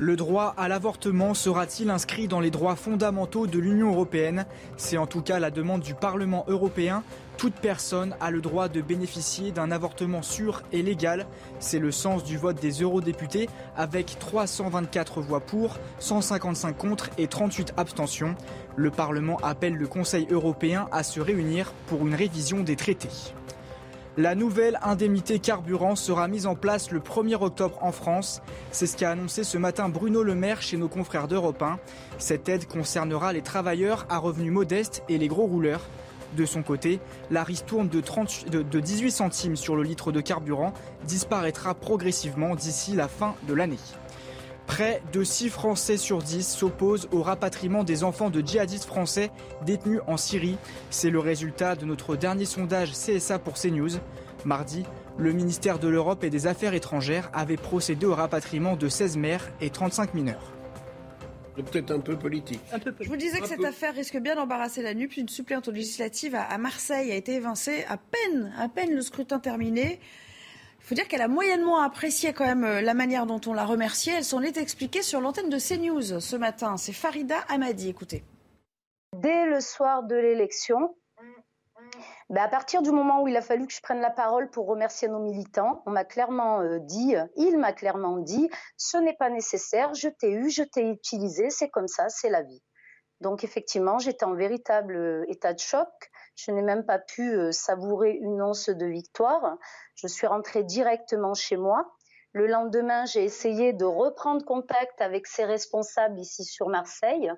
[0.03, 4.47] Le droit à l'avortement sera-t-il inscrit dans les droits fondamentaux de l'Union européenne?
[4.79, 7.03] C'est en tout cas la demande du Parlement européen.
[7.37, 11.27] Toute personne a le droit de bénéficier d'un avortement sûr et légal.
[11.59, 17.75] C'est le sens du vote des eurodéputés avec 324 voix pour, 155 contre et 38
[17.77, 18.37] abstentions.
[18.77, 23.35] Le Parlement appelle le Conseil européen à se réunir pour une révision des traités.
[24.21, 28.43] La nouvelle indemnité carburant sera mise en place le 1er octobre en France.
[28.71, 31.79] C'est ce qu'a annoncé ce matin Bruno Le Maire chez nos confrères d'Europe 1.
[32.19, 35.81] Cette aide concernera les travailleurs à revenus modestes et les gros rouleurs.
[36.37, 37.01] De son côté,
[37.31, 40.75] la ristourne de, 30, de, de 18 centimes sur le litre de carburant
[41.07, 43.79] disparaîtra progressivement d'ici la fin de l'année.
[44.71, 49.33] Près de 6 Français sur 10 s'opposent au rapatriement des enfants de djihadistes français
[49.67, 50.59] détenus en Syrie.
[50.91, 53.99] C'est le résultat de notre dernier sondage CSA pour CNews.
[54.45, 54.85] Mardi,
[55.19, 59.51] le ministère de l'Europe et des Affaires étrangères avait procédé au rapatriement de 16 mères
[59.61, 60.53] et 35 mineurs.
[61.57, 62.61] Peut-être un peu politique.
[63.01, 65.17] Je vous disais que cette affaire risque bien d'embarrasser la nuque.
[65.17, 69.41] Une suppléante aux législatives à Marseille a été évincée à peine, à peine le scrutin
[69.41, 69.99] terminé.
[70.91, 74.13] Faut dire qu'elle a moyennement apprécié quand même euh, la manière dont on l'a remerciée.
[74.13, 76.77] Elle s'en est expliquée sur l'antenne de CNews ce matin.
[76.77, 78.25] C'est Farida Amadi, écoutez.
[79.17, 80.97] Dès le soir de l'élection,
[82.29, 84.67] ben à partir du moment où il a fallu que je prenne la parole pour
[84.67, 89.31] remercier nos militants, on m'a clairement euh, dit, il m'a clairement dit, ce n'est pas
[89.31, 92.65] nécessaire, je t'ai eu, je t'ai utilisé, c'est comme ça, c'est la vie.
[93.21, 95.89] Donc effectivement, j'étais en véritable euh, état de choc.
[96.45, 99.59] Je n'ai même pas pu euh, savourer une once de victoire.
[99.95, 101.93] Je suis rentrée directement chez moi.
[102.33, 107.31] Le lendemain, j'ai essayé de reprendre contact avec ces responsables ici sur Marseille.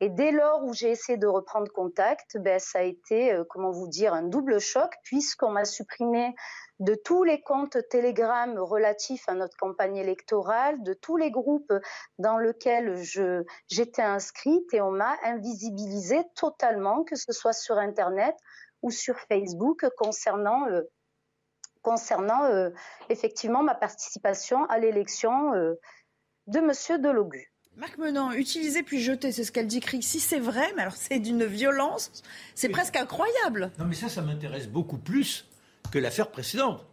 [0.00, 3.70] Et dès lors où j'ai essayé de reprendre contact, ben, ça a été, euh, comment
[3.70, 6.34] vous dire, un double choc puisqu'on m'a supprimé
[6.80, 11.72] de tous les comptes Telegram relatifs à notre campagne électorale, de tous les groupes
[12.18, 13.00] dans lesquels
[13.68, 18.34] j'étais inscrite et on m'a invisibilisé totalement, que ce soit sur Internet
[18.82, 20.82] ou sur Facebook, concernant, euh,
[21.82, 22.70] concernant euh,
[23.08, 25.74] effectivement ma participation à l'élection euh,
[26.48, 27.50] de Monsieur Delogu.
[27.76, 29.80] Marc Menant, utiliser puis jeter, c'est ce qu'elle dit.
[30.00, 32.22] Si c'est vrai, mais alors c'est d'une violence,
[32.54, 33.72] c'est presque incroyable.
[33.78, 35.48] Non, mais ça, ça m'intéresse beaucoup plus
[35.90, 36.84] que l'affaire précédente.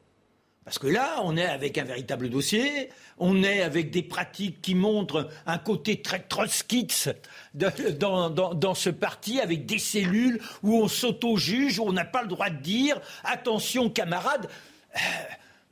[0.64, 4.76] Parce que là, on est avec un véritable dossier, on est avec des pratiques qui
[4.76, 7.16] montrent un côté très trotskiste
[7.56, 12.28] dans, dans, ce parti, avec des cellules où on s'auto-juge, où on n'a pas le
[12.28, 14.48] droit de dire attention camarades.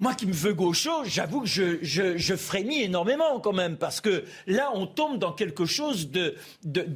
[0.02, 4.72] Moi qui me veux gaucho, j'avoue que je, frémis énormément quand même, parce que là,
[4.74, 6.36] on tombe dans quelque chose de,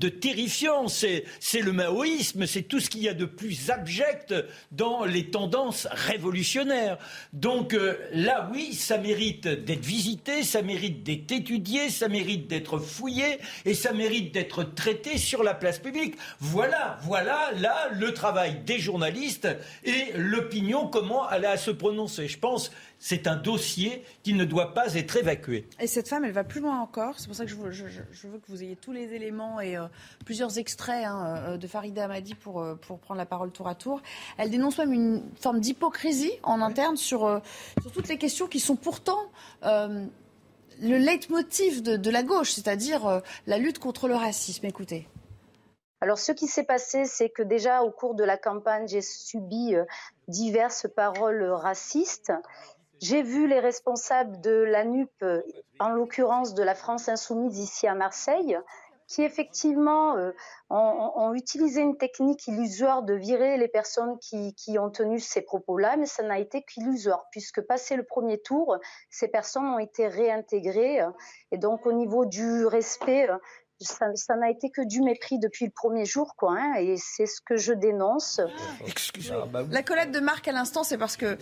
[0.10, 0.88] terrifiant.
[0.88, 4.34] C'est, c'est le maoïsme, c'est tout ce qu'il y a de plus abject
[4.72, 6.98] dans les tendances révolutionnaires.
[7.34, 12.78] Donc euh, là, oui, ça mérite d'être visité, ça mérite d'être étudié, ça mérite d'être
[12.78, 16.16] fouillé, et ça mérite d'être traité sur la place publique.
[16.40, 19.50] Voilà, voilà, là, le travail des journalistes
[19.84, 22.30] et l'opinion, comment elle a à se prononcer.
[22.30, 22.72] Je pense
[23.06, 25.68] c'est un dossier qui ne doit pas être évacué.
[25.82, 27.20] Et cette femme, elle va plus loin encore.
[27.20, 29.60] C'est pour ça que je veux, je, je veux, que vous ayez tous les éléments
[29.60, 29.88] et euh,
[30.24, 33.76] plusieurs extraits hein, euh, de Farida Amadi pour, euh, pour prendre la parole tour à
[33.76, 34.02] tour.
[34.38, 37.40] Elle dénonce même une forme d'hypocrisie en interne sur, euh,
[37.82, 39.20] sur toutes les questions qui sont pourtant
[39.64, 40.06] euh,
[40.82, 44.66] le leitmotiv de, de la gauche, c'est-à-dire euh, la lutte contre le racisme.
[44.66, 45.10] Écoutez.
[46.00, 49.74] Alors, ce qui s'est passé, c'est que déjà au cours de la campagne, j'ai subi
[50.28, 52.34] diverses paroles racistes.
[53.04, 55.26] J'ai vu les responsables de la NUP,
[55.78, 58.58] en l'occurrence de la France insoumise ici à Marseille,
[59.08, 60.32] qui effectivement euh,
[60.70, 65.98] ont, utilisé une technique illusoire de virer les personnes qui, qui ont tenu ces propos-là,
[65.98, 68.78] mais ça n'a été qu'illusoire, puisque passé le premier tour,
[69.10, 71.06] ces personnes ont été réintégrées.
[71.52, 73.28] Et donc au niveau du respect,
[73.84, 76.58] ça, ça n'a été que du mépris depuis le premier jour, quoi.
[76.58, 78.42] Hein, et c'est ce que je dénonce.
[78.86, 79.48] Excusez-moi.
[79.52, 81.38] Bah, La collègue de Marc à l'instant, c'est parce que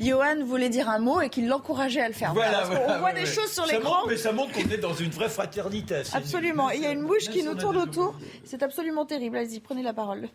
[0.00, 2.34] Johan voulait dire un mot et qu'il l'encourageait à le faire.
[2.34, 3.26] Voilà, voilà, voilà, on voit ouais, des ouais.
[3.26, 4.06] choses sur l'écran.
[4.06, 6.02] Mais ça montre qu'on est dans une vraie fraternité.
[6.12, 6.70] Absolument.
[6.70, 8.14] Il y a une mouche qui nous tourne autour.
[8.44, 9.36] C'est absolument terrible.
[9.36, 10.28] Allez-y, prenez la parole.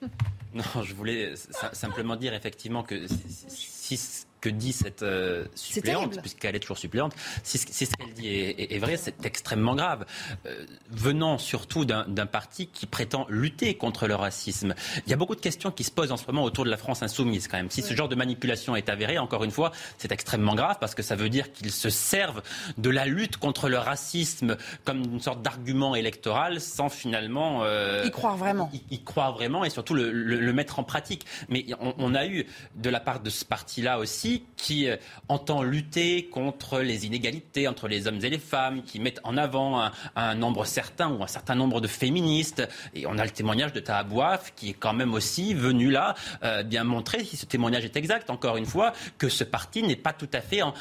[0.53, 1.33] Non, je voulais
[1.71, 3.07] simplement dire effectivement que
[3.47, 7.13] si ce que dit cette euh, suppléante, puisqu'elle est toujours suppléante,
[7.43, 10.05] si, ce- si ce qu'elle dit est, est- est vrai, c'est extrêmement grave.
[10.47, 14.73] Euh, venant surtout d'un parti qui prétend lutter contre le racisme.
[15.05, 16.77] Il y a beaucoup de questions qui se posent en ce moment autour de la
[16.77, 17.69] France insoumise quand même.
[17.69, 21.03] Si ce genre de manipulation est avéré, encore une fois, c'est extrêmement grave parce que
[21.03, 22.41] ça veut dire qu'ils se servent
[22.77, 27.63] de la lutte contre le racisme comme une sorte d'argument électoral sans finalement...
[27.63, 28.69] euh, Y croire vraiment.
[28.73, 31.25] y, y croire vraiment et surtout le, le- le mettre en pratique.
[31.49, 35.63] Mais on, on a eu de la part de ce parti-là aussi qui euh, entend
[35.63, 39.91] lutter contre les inégalités entre les hommes et les femmes, qui mettent en avant un,
[40.15, 42.67] un nombre certain ou un certain nombre de féministes.
[42.93, 46.63] Et on a le témoignage de Tahabouaf qui est quand même aussi venu là euh,
[46.63, 50.13] bien montrer, si ce témoignage est exact, encore une fois, que ce parti n'est pas
[50.13, 50.61] tout à fait...
[50.61, 50.73] en-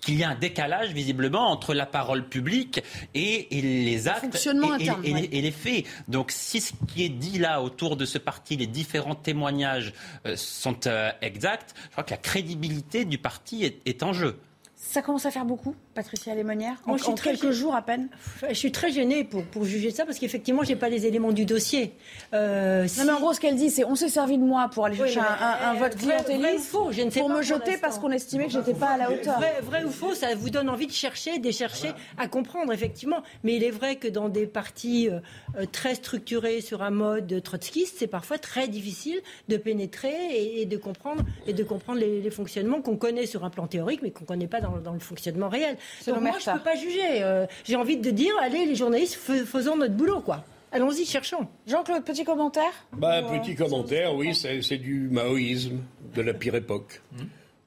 [0.00, 2.82] qu'il y a un décalage visiblement entre la parole publique
[3.14, 4.38] et, et les actes et-
[4.80, 5.28] et- interne, et- ouais.
[5.32, 5.84] et les faits.
[6.08, 9.92] Donc si ce qui est dit là autour de ce parti, les différents témoignages
[10.26, 14.38] euh, sont euh, exacts, je crois que la crédibilité crédibilité du parti est en jeu.
[14.86, 17.52] Ça commence à faire beaucoup, Patricia Lémonière Moi, En, je suis en très quelques gênée.
[17.54, 18.08] jours à peine
[18.48, 21.46] Je suis très gênée pour, pour juger ça parce qu'effectivement, j'ai pas les éléments du
[21.46, 21.94] dossier.
[22.34, 24.84] Euh, Non mais en gros ce qu'elle dit c'est on s'est servi de moi pour
[24.84, 27.28] aller Oui, chercher mais, un, un- un vote clientéliste ou faux, je ne sais pour
[27.30, 29.38] pas me jeter parce qu'on estimait que j'étais pas à la hauteur.
[29.38, 33.22] Vrai, vrai ou faux, ça vous donne envie de chercher, de chercher à comprendre, effectivement.
[33.42, 35.18] Mais il est vrai que dans des partis euh,
[35.58, 40.66] euh, très structurés sur un mode trotskiste, c'est parfois très difficile de pénétrer et, et
[40.66, 44.10] de comprendre et de comprendre les, les fonctionnements qu'on connaît sur un plan théorique, mais
[44.10, 45.76] qu'on ne connaît pas dans, dans le fonctionnement réel.
[46.06, 47.22] Donc moi, je ne peux pas juger.
[47.22, 50.44] Euh, J'ai envie de dire, allez, les journalistes, fais- faisons notre boulot, quoi.
[50.72, 51.46] Allons-y, cherchons.
[51.68, 55.78] Jean-Claude, petit commentaire Bah, petit commentaire, oui, c'est c'est du maoïsme
[56.14, 57.00] de la pire époque.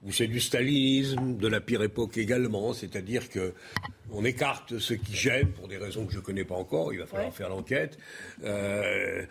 [0.08, 3.53] Ou c'est du stalinisme de la pire époque également, c'est-à-dire que
[4.10, 6.99] on écarte ce qui gêne pour des raisons que je ne connais pas encore, il
[6.99, 7.97] va falloir faire l'enquête.
[8.45, 9.24] Euh,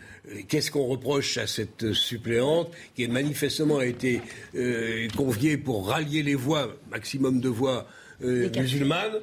[0.49, 4.20] Qu'est-ce qu'on reproche à cette suppléante qui est manifestement a été
[4.55, 7.87] euh, conviée pour rallier les voix, maximum de voix
[8.22, 9.20] euh, musulmanes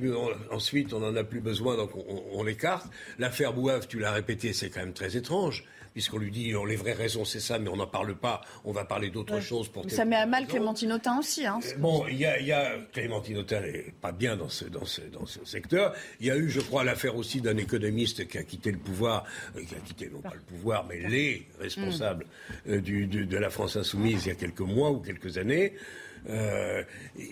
[0.00, 1.90] puis on- ensuite, on n'en a plus besoin, donc
[2.34, 2.86] on, l'écarte.
[3.18, 6.76] L'affaire Bouave, tu l'as répété, c'est quand même très étrange, puisqu'on lui dit, oh, les
[6.76, 9.82] vraies raisons, c'est ça, mais on n'en parle pas, on va parler d'autres choses pour...
[9.84, 10.56] Mais telle ça met à mal raison.
[10.56, 11.44] Clémentine Autain aussi.
[11.46, 11.60] Hein.
[11.78, 14.86] Bon, il y a, il y a Clémentine Autain n'est pas bien dans ce, dans,
[14.86, 15.94] ce, dans ce secteur.
[16.20, 19.24] Il y a eu, je crois, l'affaire aussi d'un économiste qui a quitté le pouvoir,
[19.56, 22.24] euh, qui a quitté non pas le pouvoir, mais les responsables
[22.68, 25.74] euh, du, du- de la France insoumise il y a quelques mois ou quelques années.
[26.30, 26.82] Euh,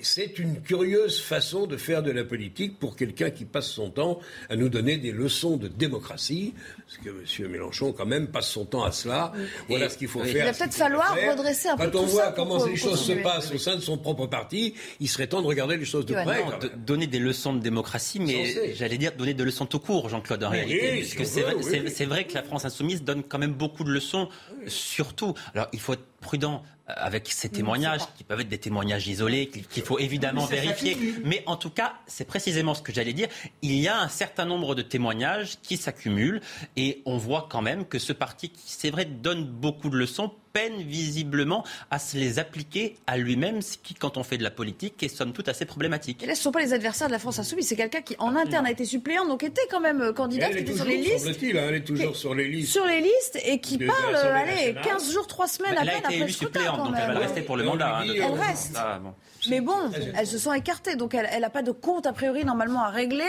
[0.02, 4.18] c'est une curieuse façon de faire de la politique pour quelqu'un qui passe son temps
[4.48, 6.54] à nous donner des leçons de démocratie,
[6.86, 7.50] parce que M.
[7.52, 9.32] Mélenchon, quand même, passe son temps à cela.
[9.68, 10.32] Voilà ce qu'il faut oui.
[10.32, 10.46] faire.
[10.46, 11.36] Il va peut-être falloir faire.
[11.36, 13.76] redresser un peu Quand on tout voit ça comment ces choses se passent au sein
[13.76, 16.24] de son propre parti, il serait temps de regarder les choses de Johan.
[16.24, 16.44] près.
[16.44, 20.08] Non, quand donner des leçons de démocratie, mais j'allais dire donner des leçons tout court,
[20.08, 20.90] Jean-Claude, en Oui, réalité.
[20.92, 21.62] oui, Parce si que c'est vrai, oui,
[22.10, 22.26] oui.
[22.26, 24.28] que la France insoumise donne quand même beaucoup de leçons,
[24.66, 25.34] surtout.
[25.54, 26.62] Alors, il faut être prudent
[26.96, 30.96] avec ces témoignages, qui peuvent être des témoignages isolés, qu'il faut évidemment Mais vérifier.
[31.24, 33.28] Mais en tout cas, c'est précisément ce que j'allais dire.
[33.62, 36.40] Il y a un certain nombre de témoignages qui s'accumulent
[36.76, 40.32] et on voit quand même que ce parti, qui c'est vrai, donne beaucoup de leçons,
[40.52, 44.50] peine visiblement à se les appliquer à lui-même, ce qui, quand on fait de la
[44.50, 46.22] politique, est somme toute assez problématique.
[46.22, 48.16] Et là, ce ne sont pas les adversaires de la France Insoumise, c'est quelqu'un qui,
[48.18, 50.72] en interne, a été suppléant, donc était quand même euh, candidat, elle qui est était
[50.72, 51.28] toujours, sur les listes.
[51.56, 52.72] hein, elle est toujours sur les listes.
[52.72, 54.84] Sur les listes et qui de parle, allez, nationale.
[54.84, 57.42] 15 jours, 3 semaines Bah, à peine après le scrutin, suppléante, donc elle va rester
[57.42, 57.98] pour le mandat.
[57.98, 58.72] hein, Elle reste.
[58.76, 59.14] Ah, bon.
[59.48, 62.82] Mais bon, elles se sont écartées, donc elle n'a pas de compte a priori normalement
[62.82, 63.24] à régler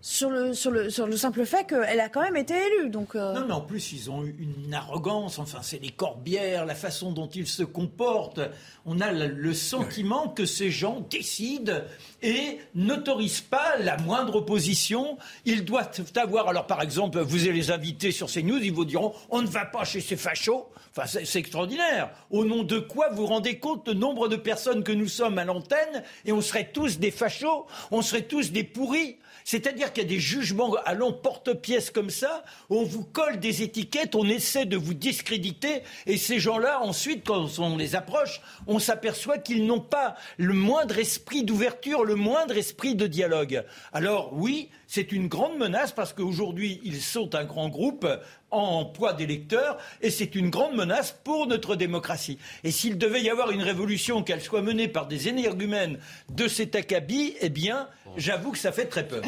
[0.00, 2.90] sur le, sur le, sur le simple fait qu'elle a quand même été élue.
[2.90, 5.38] Donc, euh, Non, mais en plus, ils ont eu une arrogance.
[5.38, 8.40] Enfin, c'est les corbières, la façon dont ils se comportent.
[8.84, 11.80] On a le, le sentiment que ces gens décident
[12.24, 15.18] et n'autorisent pas la moindre opposition.
[15.44, 16.48] Ils doivent avoir.
[16.48, 19.84] Alors, par exemple, vous les inviter sur CNews, ils vous diront on ne va pas
[19.84, 20.66] chez ces fachos.
[20.96, 22.10] Enfin, c'est extraordinaire.
[22.30, 25.44] Au nom de quoi vous rendez compte le nombre de personnes que nous sommes à
[25.44, 29.18] l'antenne et on serait tous des fachos, on serait tous des pourris?
[29.44, 34.14] C'est-à-dire qu'il y a des jugements à l'emporte-pièce comme ça, on vous colle des étiquettes,
[34.14, 39.38] on essaie de vous discréditer, et ces gens-là, ensuite, quand on les approche, on s'aperçoit
[39.38, 43.64] qu'ils n'ont pas le moindre esprit d'ouverture, le moindre esprit de dialogue.
[43.92, 48.06] Alors oui, c'est une grande menace parce qu'aujourd'hui, ils sont un grand groupe
[48.54, 52.38] en poids d'électeurs, et c'est une grande menace pour notre démocratie.
[52.62, 55.98] Et s'il devait y avoir une révolution, qu'elle soit menée par des énergumènes
[56.30, 59.22] de cet acabit, eh bien, j'avoue que ça fait très peur.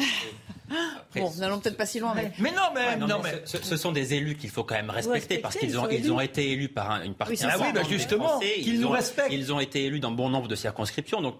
[1.15, 2.13] bon, nous n'allons peut-être pas si loin.
[2.15, 2.31] Mais...
[2.39, 4.63] Mais non, mais, Ouais, non, non, mais mais- ce, ce sont des élus qu'il faut
[4.63, 7.13] quand même respecter Respecter, parce qu'ils ils ont, ils ont été élus par un- une
[7.15, 8.53] partie Oui, Ah oui, bah justement, Français.
[8.59, 9.31] Ils nous ont- respectent.
[9.31, 11.35] Ils ont été élus dans bon nombre de circonscriptions, donc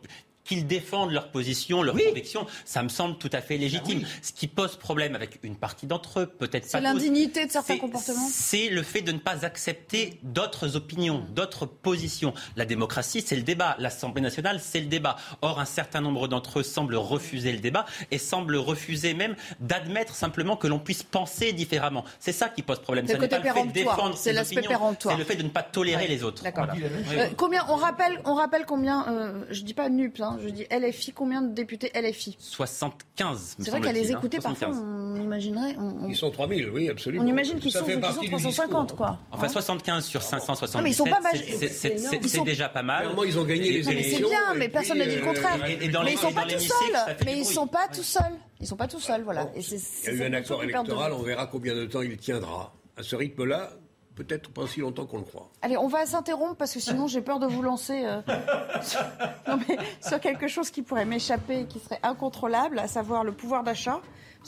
[0.47, 2.03] qu'ils défendent leur position, leur Oui.
[2.07, 4.03] conviction, ça me semble tout à fait légitime.
[4.21, 7.73] Ce qui pose problème avec une partie d'entre eux, peut-être pas C'est l'indignité de certains
[7.75, 8.27] c'est- comportements.
[8.31, 12.33] C'est le fait de ne pas accepter d'autres opinions, d'autres positions.
[12.55, 13.75] La démocratie, c'est le débat.
[13.79, 15.17] L'Assemblée nationale, c'est le débat.
[15.41, 20.15] Or, un certain nombre d'entre eux semblent refuser le débat et semblent refuser même d'admettre
[20.15, 22.05] simplement que l'on puisse penser différemment.
[22.19, 23.05] C'est ça qui pose problème.
[23.07, 23.73] C'est le pas fait de péremptoire.
[23.73, 25.13] défendre C'est ses l'aspect opinions, péremptoire.
[25.15, 26.07] C'est le fait de ne pas tolérer Ouais.
[26.07, 26.43] les autres.
[26.55, 26.73] Voilà.
[27.11, 30.65] Euh, combien on rappelle, on rappelle combien euh, Je dis pas NUP, hein, je dis
[30.71, 31.11] LFI.
[31.13, 33.55] Combien de députés LFI 75.
[33.59, 34.17] me C'est vrai qu'à les hein.
[34.17, 34.83] écouter, parfois, 75.
[35.19, 35.75] on imaginerait.
[35.77, 37.23] On, on- Ils sont 3000, oui, absolument.
[37.23, 38.97] on imagine qu'ils Ça sont, sont du 350, discours.
[38.97, 39.19] quoi.
[39.31, 43.03] Enfin, 75 sur 577, Non, mais ils sont pas c'est- déjà pas mal.
[43.03, 45.57] Clairement, ils ont gagné les c'est bien, mais personne n'a dit le euh, contraire.
[45.59, 45.77] mais
[46.13, 47.15] ils sont dans pas tout seuls.
[47.25, 48.23] Mais ils sont pas tout seuls.
[48.59, 49.49] Ils sont pas tout seuls, voilà.
[49.55, 52.73] Il y a eu un accord électoral, on verra combien de temps il tiendra.
[52.97, 53.69] À ce rythme-là,
[54.17, 55.49] peut-être pas aussi longtemps qu'on le croit.
[55.61, 58.21] Allez, on va s'interrompre parce que sinon j'ai peur de vous lancer euh,
[59.67, 63.63] mais sur quelque chose qui pourrait m'échapper et qui serait incontrôlable, à savoir le pouvoir
[63.63, 64.01] d'achat.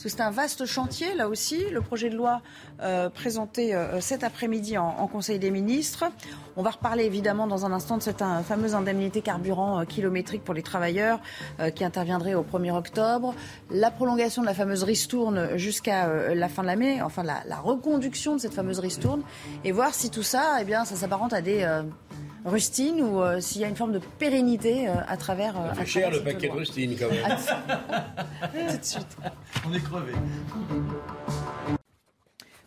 [0.07, 2.41] C'est un vaste chantier, là aussi, le projet de loi
[2.81, 6.05] euh, présenté euh, cet après-midi en, Conseil des ministres.
[6.55, 10.61] On va reparler évidemment dans un instant de cette fameuse indemnité carburant kilométrique pour les
[10.61, 11.19] travailleurs
[11.73, 13.33] qui interviendrait au 1er octobre,
[13.71, 18.35] la prolongation de la fameuse ristourne jusqu'à la fin de l'année, enfin la, la, reconduction
[18.35, 19.23] de cette fameuse ristourne,
[19.63, 21.65] et voir si tout ça, eh bien, ça s'apparente à des
[22.45, 25.59] rustine ou euh, s'il y a une forme de pérennité euh, à travers.
[25.59, 27.37] Euh, ça cher le paquet de rustine quand même.
[28.71, 29.17] Tout de suite.
[29.67, 30.13] On est crevé.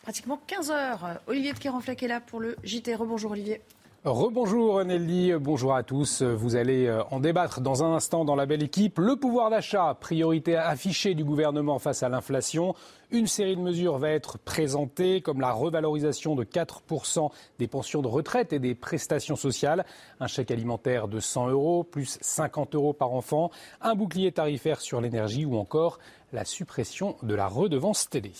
[0.03, 1.20] Pratiquement 15 heures.
[1.27, 2.95] Olivier de Kéranfleck est là pour le JT.
[2.95, 3.61] Rebonjour Olivier.
[4.05, 6.22] Rebonjour Nelly, bonjour à tous.
[6.22, 8.98] Vous allez euh, en débattre dans un instant dans la belle équipe.
[8.98, 12.74] Le pouvoir d'achat, priorité affichée du gouvernement face à l'inflation.
[13.12, 17.30] Une série de mesures va être présentée, comme la revalorisation de 4%
[17.61, 19.86] des pensions de retraite et des prestations sociales,
[20.18, 25.00] un chèque alimentaire de 100 euros, plus 50 euros par enfant, un bouclier tarifaire sur
[25.00, 26.00] l'énergie ou encore
[26.32, 28.32] la suppression de la redevance télé.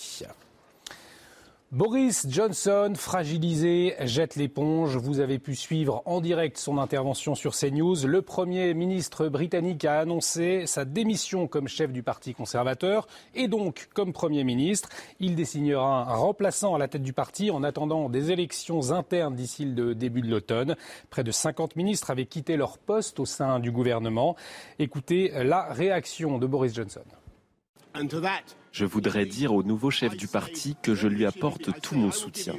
[1.73, 4.95] Boris Johnson, fragilisé, jette l'éponge.
[4.95, 8.05] Vous avez pu suivre en direct son intervention sur CNews.
[8.05, 13.89] Le Premier ministre britannique a annoncé sa démission comme chef du Parti conservateur et donc
[13.95, 14.89] comme Premier ministre.
[15.19, 19.65] Il désignera un remplaçant à la tête du parti en attendant des élections internes d'ici
[19.65, 20.75] le début de l'automne.
[21.09, 24.35] Près de 50 ministres avaient quitté leur poste au sein du gouvernement.
[24.77, 27.01] Écoutez la réaction de Boris Johnson.
[28.71, 32.55] Je voudrais dire au nouveau chef du parti que je lui apporte tout mon soutien.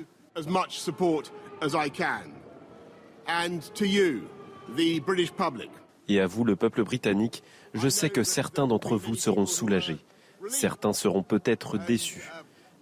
[6.09, 9.99] Et à vous, le peuple britannique, je sais que certains d'entre vous seront soulagés.
[10.49, 12.30] Certains seront peut-être déçus.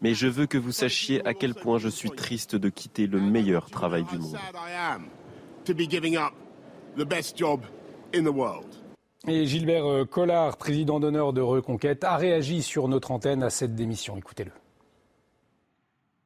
[0.01, 3.21] Mais je veux que vous sachiez à quel point je suis triste de quitter le
[3.21, 4.37] meilleur travail du monde.
[9.29, 13.77] Et Gilbert euh, Collard, président d'honneur de Reconquête, a réagi sur notre antenne à cette
[13.77, 14.17] démission.
[14.17, 14.51] Écoutez-le.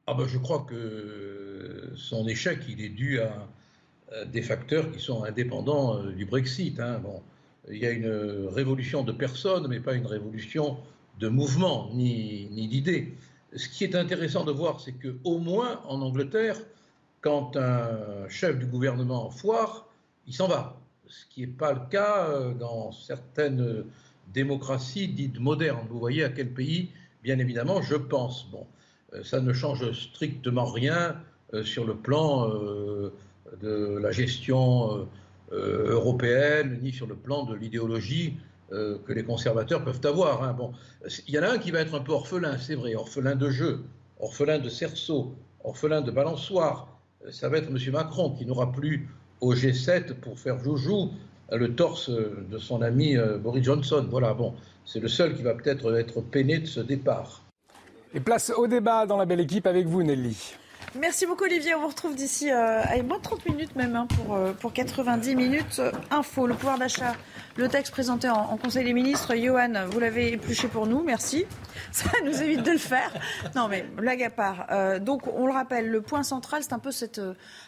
[0.07, 3.47] Ah ben, je crois que son échec, il est dû à,
[4.25, 6.79] des facteurs qui sont indépendants euh, du Brexit.
[6.79, 7.01] Hein.
[7.69, 10.77] Il y a une révolution de personnes, mais pas une révolution
[11.19, 13.15] de mouvement ni, ni d'idées.
[13.55, 16.57] Ce qui est intéressant de voir, c'est qu'au moins en Angleterre,
[17.21, 19.87] quand un chef du gouvernement foire,
[20.25, 20.79] il s'en va
[21.09, 23.85] ce qui n'est pas le cas euh, dans certaines
[24.33, 25.87] démocraties dites modernes.
[25.89, 26.91] Vous voyez à quel pays,
[27.23, 28.49] bien évidemment, je pense.
[28.51, 28.65] Bon,
[29.13, 31.15] euh, ça ne change strictement rien
[31.53, 32.49] euh, sur le plan
[33.61, 35.07] de la gestion
[35.51, 38.35] européenne, ni sur le plan de l'idéologie
[38.69, 40.43] que les conservateurs peuvent avoir.
[40.43, 40.57] Hein.
[41.27, 43.49] Il y en a un qui va être un peu orphelin, c'est vrai, orphelin de
[43.49, 43.85] jeu,
[44.19, 45.33] orphelin de cerceau,
[45.63, 46.99] orphelin de balançoire.
[47.31, 47.77] Ça va être M.
[47.93, 49.07] Macron qui n'aura plus
[49.41, 51.11] au G7 pour faire joujou
[51.51, 54.05] le torse de son ami euh, Boris Johnson.
[54.09, 54.53] Voilà, bon,
[54.85, 57.43] c'est le seul qui va peut-être être peiné de ce départ.
[58.13, 60.55] Et place au débat dans la belle équipe avec vous, Nelly.
[60.95, 64.35] Merci beaucoup Olivier, on vous retrouve d'ici euh, moins de 30 minutes même hein, pour,
[64.35, 65.81] euh, pour 90 minutes.
[66.09, 67.13] info, le pouvoir d'achat,
[67.57, 69.35] le texte présenté en, Conseil des ministres.
[69.35, 71.45] Johan, vous l'avez épluché pour nous, merci.
[71.91, 73.13] Ça nous évite de le faire.
[73.55, 74.67] Non mais blague à part.
[74.71, 77.21] Euh, donc on le rappelle, le point central c'est un peu cette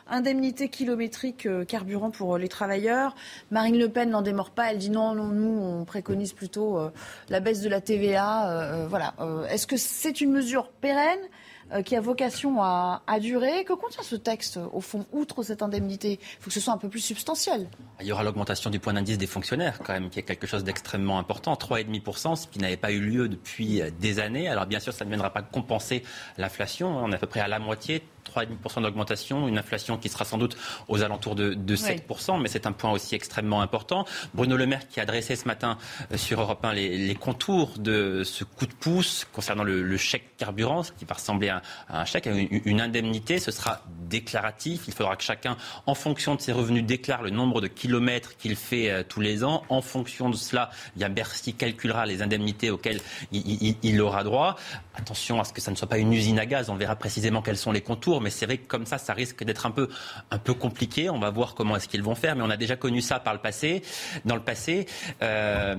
[0.07, 3.15] indemnité kilométrique carburant pour les travailleurs.
[3.51, 6.79] Marine Le Pen n'en démord pas, elle dit non, non, nous on préconise plutôt
[7.27, 8.87] la baisse de la TVA.
[8.87, 9.13] voilà.
[9.49, 11.19] Est-ce que c'est une mesure pérenne?
[11.19, 11.48] euh,
[11.85, 13.63] qui a vocation à, durer.
[13.63, 16.19] Que contient ce texte, au fond, outre cette indemnité?
[16.21, 17.67] Il faut que ce soit un peu plus substantiel.
[18.01, 20.63] Il y aura l'augmentation du point d'indice des fonctionnaires, quand même, qui est quelque chose
[20.63, 21.53] d'extrêmement important.
[21.53, 24.47] 3,5%, ce qui n'avait pas eu lieu depuis des années.
[24.47, 26.03] Alors, bien sûr, ça ne viendra pas compenser
[26.37, 26.97] l'inflation.
[26.97, 30.37] On est à peu près à la moitié, 3,5% d'augmentation, une inflation qui sera sans
[30.37, 30.57] doute
[30.87, 34.05] aux alentours de, 7%, mais c'est un point aussi extrêmement important.
[34.33, 35.77] Bruno Le Maire qui a dressé ce matin
[36.11, 40.83] euh, sur Europe 1 les, contours de ce coup de pouce concernant le, chèque carburant,
[40.83, 44.83] ce qui va ressembler à, un chèque, à une, indemnité, ce sera déclaratif.
[44.87, 48.55] Il faudra que chacun, en fonction de ses revenus, déclare le nombre de kilomètres qu'il
[48.55, 49.63] fait euh, tous les ans.
[49.69, 53.01] En fonction de cela, il Bercy calculera les indemnités auxquelles
[53.31, 54.55] il aura droit.
[54.95, 56.69] Attention à ce que ça ne soit pas une usine à gaz.
[56.69, 59.43] On verra précisément quels sont les contours mais c'est vrai que comme ça, ça risque
[59.43, 59.89] d'être un peu,
[60.31, 61.09] un peu compliqué.
[61.09, 63.33] On va voir comment est-ce qu'ils vont faire, mais on a déjà connu ça par
[63.33, 63.81] le passé,
[64.25, 64.85] dans le passé.
[65.21, 65.75] Euh,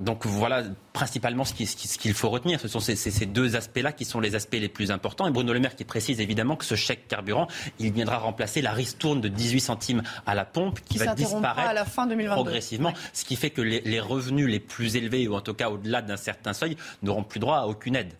[0.00, 0.62] donc voilà,
[0.92, 4.68] principalement ce qu'il faut retenir, ce sont ces, deux aspects-là qui sont les aspects les
[4.68, 5.26] plus importants.
[5.26, 7.48] Et Bruno Le Maire qui précise évidemment que ce chèque carburant,
[7.78, 11.74] il viendra remplacer la ristourne de 18 centimes à la pompe qui, va disparaître à
[11.74, 12.34] la fin 2022.
[12.34, 15.70] progressivement, ce qui fait que les, les revenus les plus élevés, ou en tout cas
[15.70, 18.12] au-delà d'un certain seuil, n'auront plus droit à aucune aide.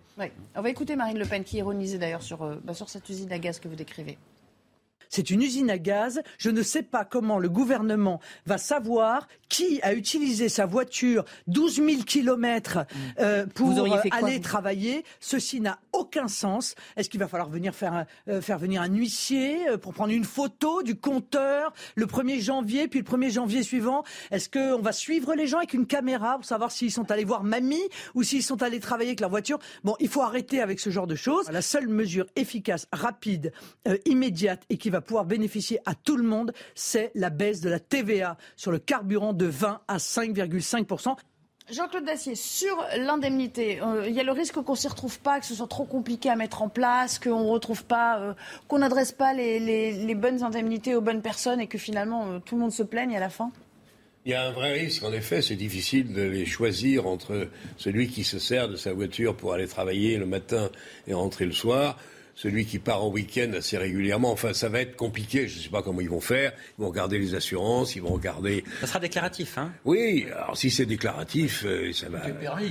[0.54, 3.30] On va écouter Marine Le Pen qui ironisait d'ailleurs sur, euh, bah, sur cette usine
[3.32, 4.18] à gaz que vous décrivez.
[5.10, 6.22] C'est une usine à gaz.
[6.38, 11.76] Je ne sais pas comment le gouvernement va savoir qui a utilisé sa voiture 12
[11.76, 12.78] 000 kilomètres
[13.20, 15.04] euh, pour quoi, aller travailler.
[15.20, 16.74] Ceci n'a aucun sens.
[16.96, 20.12] Est-ce qu'il va falloir venir faire, un- euh, faire venir un huissier euh, pour prendre
[20.12, 24.02] une photo du compteur le 1er janvier, puis le 1er janvier suivant?
[24.32, 27.44] Est-ce qu'on va suivre les gens avec une caméra pour savoir s'ils sont allés voir
[27.44, 27.82] mamie
[28.14, 29.58] ou s'ils sont allés travailler avec leur voiture?
[29.84, 31.48] Bon, il faut arrêter avec ce genre de choses.
[31.52, 33.52] La seule mesure efficace, rapide,
[33.86, 37.68] euh, immédiate et qui va pouvoir bénéficier à tout le monde, c'est la baisse de
[37.70, 41.16] la TVA sur le carburant de 20 à 5,5%
[41.68, 45.46] Jean-Claude Dacier, sur l'indemnité, euh, il y a le risque qu'on s'y retrouve pas, que
[45.46, 48.34] ce soit trop compliqué à mettre en place, qu'on retrouve pas, euh,
[48.68, 52.38] qu'on n'adresse pas les, les- les bonnes indemnités aux bonnes personnes et que finalement euh,
[52.38, 53.50] tout le monde se plaigne à la fin?
[54.24, 58.06] Il y a un vrai risque, en effet, c'est difficile de les choisir entre celui
[58.08, 60.70] qui se sert de sa voiture pour aller travailler le matin
[61.08, 61.98] et rentrer le soir,
[62.36, 64.30] celui qui part en week-end assez régulièrement.
[64.30, 66.52] Enfin, ça va être compliqué, je ne sais pas comment ils vont faire.
[66.78, 68.62] Ils vont regarder les assurances, ils vont regarder...
[68.82, 72.22] Ça sera déclaratif, hein Oui, alors si c'est déclaratif, euh, ça va,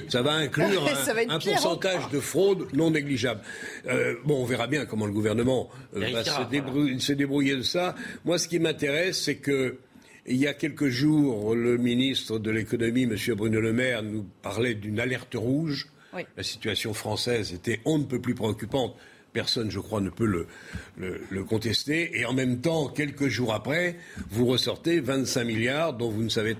[0.07, 2.09] ça va inclure un, Ça va être un pourcentage encore.
[2.11, 3.41] de fraude non négligeable.
[3.87, 7.63] Euh, bon, on verra bien comment le gouvernement euh, va se, débrou- se débrouiller de
[7.63, 7.95] ça.
[8.23, 9.79] Moi, ce qui m'intéresse, c'est que
[10.27, 13.15] il y a quelques jours, le ministre de l'économie, M.
[13.35, 15.87] Bruno Le Maire, nous parlait d'une alerte rouge.
[16.15, 16.21] Oui.
[16.37, 18.95] La situation française était on ne peut plus préoccupante.
[19.35, 20.47] Personne, je crois, ne peut
[20.95, 22.17] le, contester.
[22.17, 23.97] Et en même temps, quelques jours après,
[24.29, 26.55] vous ressortez 25 milliards dont vous ne savez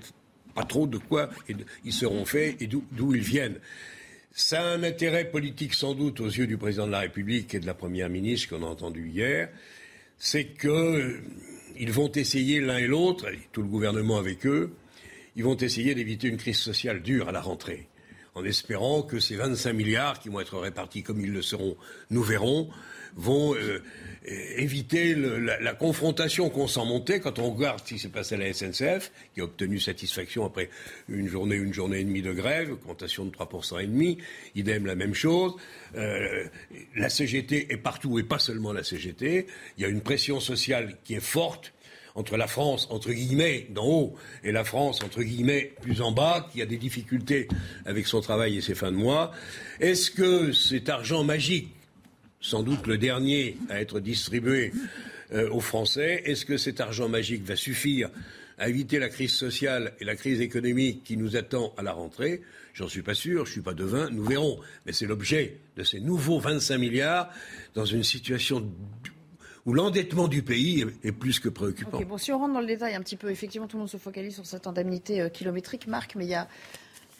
[0.54, 1.30] pas trop de quoi
[1.86, 3.58] ils seront faits et d'où ils viennent.
[4.32, 7.60] Ça a un intérêt politique sans doute aux yeux du président de la République et
[7.60, 9.48] de la première ministre qu'on a entendu hier.
[10.18, 11.22] C'est que euh,
[11.88, 14.74] vont essayer l'un et l'autre, tout le gouvernement avec eux,
[15.36, 17.88] ils vont essayer d'éviter une crise sociale dure à la rentrée,
[18.36, 21.76] en espérant que ces 25 milliards qui vont être répartis comme ils le seront,
[22.10, 22.68] nous verrons,
[23.16, 23.82] vont euh,
[24.26, 28.52] éviter la confrontation qu'on sent monter quand on regarde ce qui s'est passé à la
[28.52, 30.68] SNCF, qui a obtenu satisfaction après
[31.08, 34.18] une journée, une journée et demie de grève, augmentation de 3% et demi,
[34.54, 35.54] idem la même chose.
[35.96, 36.44] Euh,
[36.94, 39.46] la CGT est partout et pas seulement la CGT.
[39.78, 41.72] Il y a une pression sociale qui est forte
[42.16, 46.48] entre la France, entre guillemets, d'en haut, et la France, entre guillemets, plus en bas,
[46.52, 47.46] qui a des difficultés
[47.84, 49.32] avec son travail et ses fins de mois.
[49.80, 51.68] Est-ce que cet argent magique,
[52.40, 54.72] sans doute le dernier à être distribué
[55.32, 58.08] euh, aux Français, est-ce que cet argent magique va suffire
[58.58, 62.40] à éviter la crise sociale et la crise économique qui nous attend à la rentrée?
[62.72, 64.58] J'en suis pas sûr, je suis pas devin, nous verrons.
[64.86, 67.30] Mais c'est l'objet de ces nouveaux 25 milliards
[67.74, 68.70] dans une situation
[69.66, 72.00] où l'endettement du pays est, est plus que préoccupant.
[72.08, 73.96] Bon, si on rentre dans le détail un petit peu, effectivement, tout le monde se
[73.96, 76.46] focalise sur cette indemnité euh, kilométrique, Marc, mais il y a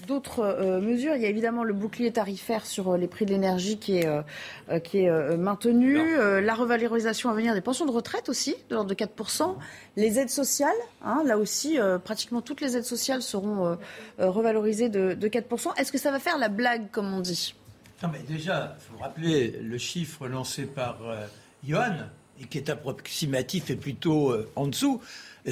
[0.07, 1.15] d'autres euh, mesures.
[1.17, 4.07] Il y a évidemment le bouclier tarifaire sur euh, les prix de l'énergie qui est,
[4.07, 8.55] euh, qui est euh, maintenu, Euh, la revalorisation à venir des pensions de retraite aussi,
[8.69, 9.57] de l'ordre de 4%,
[9.97, 13.77] les aides sociales, hein, là aussi, euh, pratiquement toutes les aides sociales seront euh,
[14.21, 15.77] euh, revalorisées de, de 4%.
[15.79, 17.55] Est-ce que ça va faire la blague, comme on dit?
[18.03, 21.27] Non, mais déjà, il faut rappeler le chiffre lancé par euh,
[21.67, 21.97] Johan,
[22.41, 25.01] et qui est approximatif et plutôt euh, en dessous,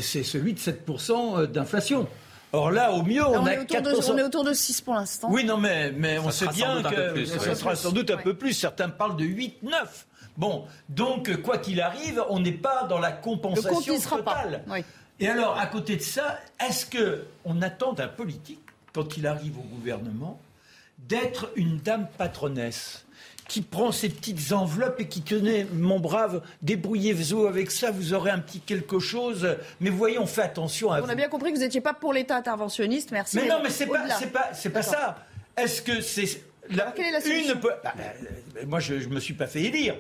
[0.01, 2.09] c'est celui de 7% euh, d'inflation.
[2.53, 3.83] Or là, au mieux, on, on, a est autour 4%.
[3.83, 5.29] de, on est autour de 6 pour l'instant.
[5.31, 7.55] Oui, non, mais, mais on sait bien que plus, ça ouais.
[7.55, 8.53] sera sans doute un peu plus.
[8.53, 10.07] Certains parlent de 8, 9.
[10.37, 14.19] Bon, donc, quoi qu'il arrive, on n'est pas dans la compensation pas.
[14.19, 14.65] totale.
[14.69, 14.85] Oui.
[15.21, 18.61] Et alors, à côté de ça, est-ce que on attend d'un politique,
[18.93, 20.41] quand il arrive au gouvernement,
[20.99, 23.04] d'être une dame patronesse?
[23.49, 28.31] Qui prend ses petites enveloppes et qui tenait, mon brave, débrouillez-vous avec ça, vous aurez
[28.31, 29.57] un petit quelque chose.
[29.81, 31.11] Mais voyons, fait attention à On vous.
[31.11, 33.37] a bien compris que vous n'étiez pas pour l'État interventionniste, merci.
[33.37, 35.19] Mais non, mais c'est pas, c'est pas, c'est pas ça.
[35.57, 38.03] Est-ce que c'est la, quelle est la solution une peut- bah, bah,
[38.61, 39.95] euh, Moi, je, je me suis pas fait élire.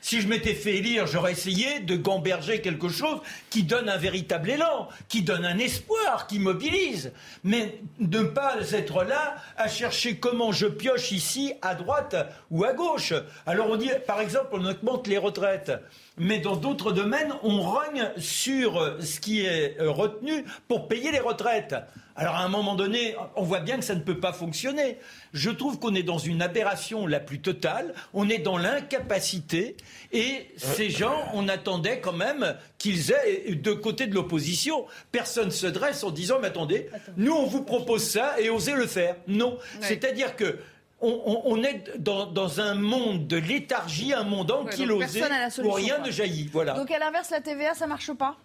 [0.00, 3.20] Si je m'étais fait élire, j'aurais essayé de gamberger quelque chose
[3.50, 7.12] qui donne un véritable élan, qui donne un espoir, qui mobilise.
[7.42, 12.16] Mais ne pas être là à chercher comment je pioche ici, à droite
[12.50, 13.12] ou à gauche.
[13.46, 15.72] Alors on dit, par exemple, on augmente les retraites.
[16.16, 21.10] Mais dans d'autres domaines, on rogne sur euh, ce qui est euh, retenu pour payer
[21.10, 21.74] les retraites.
[22.16, 24.98] Alors à un moment donné, on voit bien que ça ne peut pas fonctionner.
[25.32, 29.76] Je trouve qu'on est dans une aberration la plus totale, on est dans l'incapacité,
[30.12, 34.86] et ces gens, on attendait quand même qu'ils aient deux côtés de l'opposition.
[35.10, 38.86] Personne se dresse en disant, mais attendez, nous on vous propose ça et osez le
[38.86, 39.16] faire.
[39.26, 39.58] Non.
[39.80, 40.58] C'est-à-dire que
[41.04, 45.22] on, on- on est dans, dans un monde de léthargie, un monde ankylosé
[45.62, 46.06] où rien quoi.
[46.06, 46.48] ne jaillit.
[46.52, 46.72] Voilà.
[46.74, 48.36] Donc à l'inverse, la TVA, ça marche pas?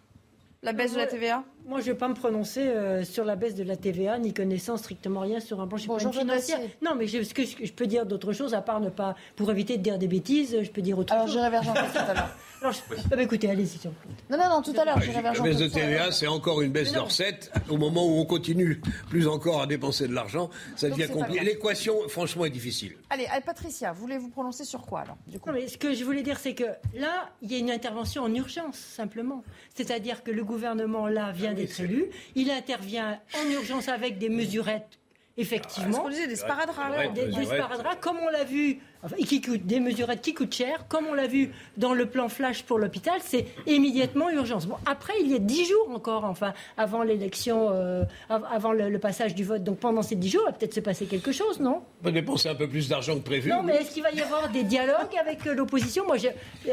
[0.61, 3.35] La baisse de la TVA Moi, je ne vais pas me prononcer euh, sur la
[3.35, 6.55] baisse de la TVA, ni connaissant strictement rien sur un plan Bon, Jean-Claude financier.
[6.55, 6.75] Dacier.
[6.81, 9.15] Non, mais je, ce que je, je peux dire d'autre chose, à part ne pas,
[9.35, 11.35] pour éviter de dire des bêtises, je peux dire autre Alors, chose.
[11.35, 12.29] j'irai vers Jean-Claude tout à l'heure.
[12.61, 12.79] Alors, je-
[13.11, 13.93] Ah bah, écoutez, allez-y, Jean-Claude.
[14.31, 15.67] Non, non, non, tout à l'heure, j'irai vers La baisse de.
[15.67, 17.51] TVA, c'est encore une baisse de recettes.
[17.69, 21.45] Au moment où on continue plus encore à dépenser de l'argent, ça Donc, devient compliqué.
[21.45, 22.93] L'équation, franchement, est difficile.
[23.11, 25.49] Allez, allez, Patricia, vous voulez vous prononcer sur quoi alors du coup?
[25.49, 26.63] Non, mais ce que je voulais dire, c'est que
[26.95, 29.43] là, il y a une intervention en urgence, simplement.
[29.75, 32.05] C'est-à-dire que le gouvernement, là, vient d'être élu.
[32.35, 34.99] Il intervient en urgence avec des mesurettes,
[35.37, 35.97] effectivement.
[35.97, 37.13] Ce qu'on disait, des sparadraps.
[37.13, 40.85] Des, des sparadraps, comme on l'a vu, enfin, qui coûtent, des mesurettes qui coûtent cher,
[40.87, 44.65] comme on l'a vu dans le plan flash pour l'hôpital, c'est immédiatement urgence.
[44.65, 48.89] Bon, après, il y a dix jours encore, enfin, avant l'élection, euh, av- avant le,
[48.89, 49.63] le passage du vote.
[49.63, 51.81] Donc pendant ces dix jours, il va peut-être se passer quelque chose, non?
[52.01, 53.49] On va dépenser un peu plus d'argent que prévu.
[53.49, 56.05] non, mais est-ce qu'il va y avoir des dialogues avec euh, l'opposition?
[56.05, 56.17] Moi,
[56.67, 56.71] euh,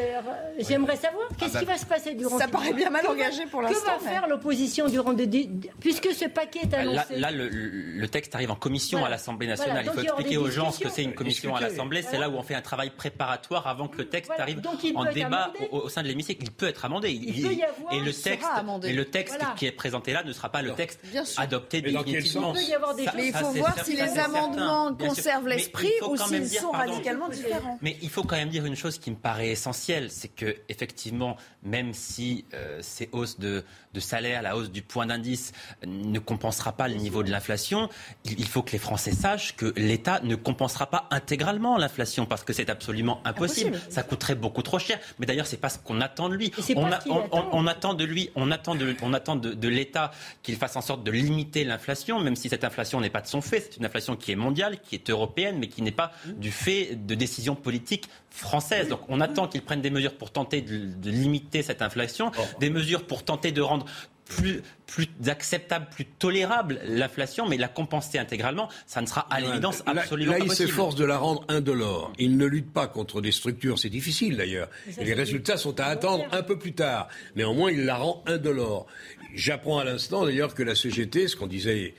[0.59, 2.39] j'aimerais savoir qu'est-ce bah, qui va se passer durant.
[2.39, 5.13] Ça paraît bien mal Que va- engagé pour Que l'instant, va mais- faire l'opposition durant
[5.13, 5.47] de, de-
[5.81, 9.15] puisque ce paquet est Là, annoncé là, le, le texte arrive en commission Voilà.
[9.15, 9.85] à l'Assemblée nationale.
[9.85, 12.03] Voilà, il faut expliquer aux gens ce que c'est une commission à l'Assemblée.
[12.17, 14.43] C'est là où on fait un travail préparatoire avant que le texte Voilà.
[14.43, 15.69] arrive Donc en peut être débat amendé.
[15.73, 16.43] au, au sein de l'hémicycle.
[16.45, 17.11] Il peut être amendé.
[17.13, 18.89] Il peut y avoir- et le texte, amendé.
[18.89, 19.55] et le texte Voilà.
[19.57, 21.01] qui est présenté là ne sera pas le texte
[21.37, 22.55] adopté définitivement.
[22.55, 24.95] Il peut y avoir des Ça- choses- Mais il faut voir certain, si les amendements
[24.95, 27.79] conservent l'esprit ou s'ils sont pardon, radicalement différents.
[27.83, 31.37] mais il faut quand même dire une chose qui me paraît essentielle, c'est que effectivement,
[31.63, 33.65] même si euh, ces hausses de,
[33.97, 37.89] de salaire, la hausse du point d'indice euh, ne compensera pas le niveau de l'inflation,
[38.25, 42.53] il, faut que les Français sachent que l'État ne compensera pas intégralement l'inflation parce que
[42.53, 43.71] c'est absolument impossible.
[43.71, 43.93] Impossible.
[43.93, 44.99] Ça coûterait beaucoup trop cher.
[45.19, 46.53] Mais d'ailleurs, c'est pas ce qu'on attend de lui.
[46.77, 47.27] On, a- attend.
[47.33, 50.11] on- on attend de lui, on attend de, on attend de, de l'État
[50.43, 53.41] qu'il fasse en sorte de limiter l'inflation, même si cette inflation n'est pas de son
[53.41, 53.61] fait.
[53.61, 56.97] C'est une inflation qui est mondiale, qui est européenne, mais qui n'est pas du fait
[57.07, 58.89] de décisions politiques françaises.
[58.89, 62.31] Donc on attend qu'il prenne des mesures pour tenter de, de limiter cette inflation,
[62.61, 63.86] des mesures pour tenter de rendre
[64.25, 69.85] plus, plus acceptable, plus tolérable l'inflation, mais la compenser intégralement, ça ne sera à l'évidence
[69.87, 70.69] Là- absolument Là, pas il possible.
[70.69, 72.13] s'efforce de la rendre indolore.
[72.19, 74.69] Il ne lutte pas contre des structures, c'est difficile d'ailleurs.
[74.99, 77.07] Et les résultats sont à attendre un peu plus tard.
[77.37, 78.87] Néanmoins, il la rend indolore.
[79.35, 81.95] J'apprends à l'instant d'ailleurs que la CGT, ce qu'on disait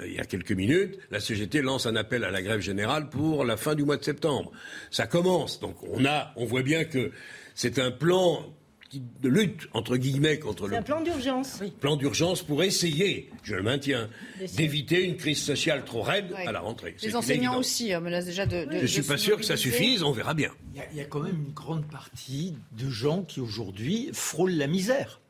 [0.00, 3.08] euh, il y a quelques minutes, la CGT lance un appel à la grève générale
[3.08, 4.50] pour la fin du mois de septembre.
[4.90, 5.60] Ça commence.
[5.60, 7.12] Donc on a, on voit bien que
[7.54, 8.44] c'est un plan
[8.92, 11.60] de lutte entre guillemets contre le un plan d'urgence.
[11.80, 14.08] plan d'urgence pour essayer, je le maintiens,
[14.56, 16.46] d'éviter une crise sociale trop raide Ouais.
[16.46, 16.96] à la rentrée.
[17.02, 18.64] Les enseignants aussi euh, menacent déjà de.
[18.64, 20.50] de- Je de suis pas sûr que ça suffise, on verra bien.
[20.74, 24.08] Il y, a, il y a quand même une grande partie de gens qui aujourd'hui
[24.12, 25.20] frôlent la misère.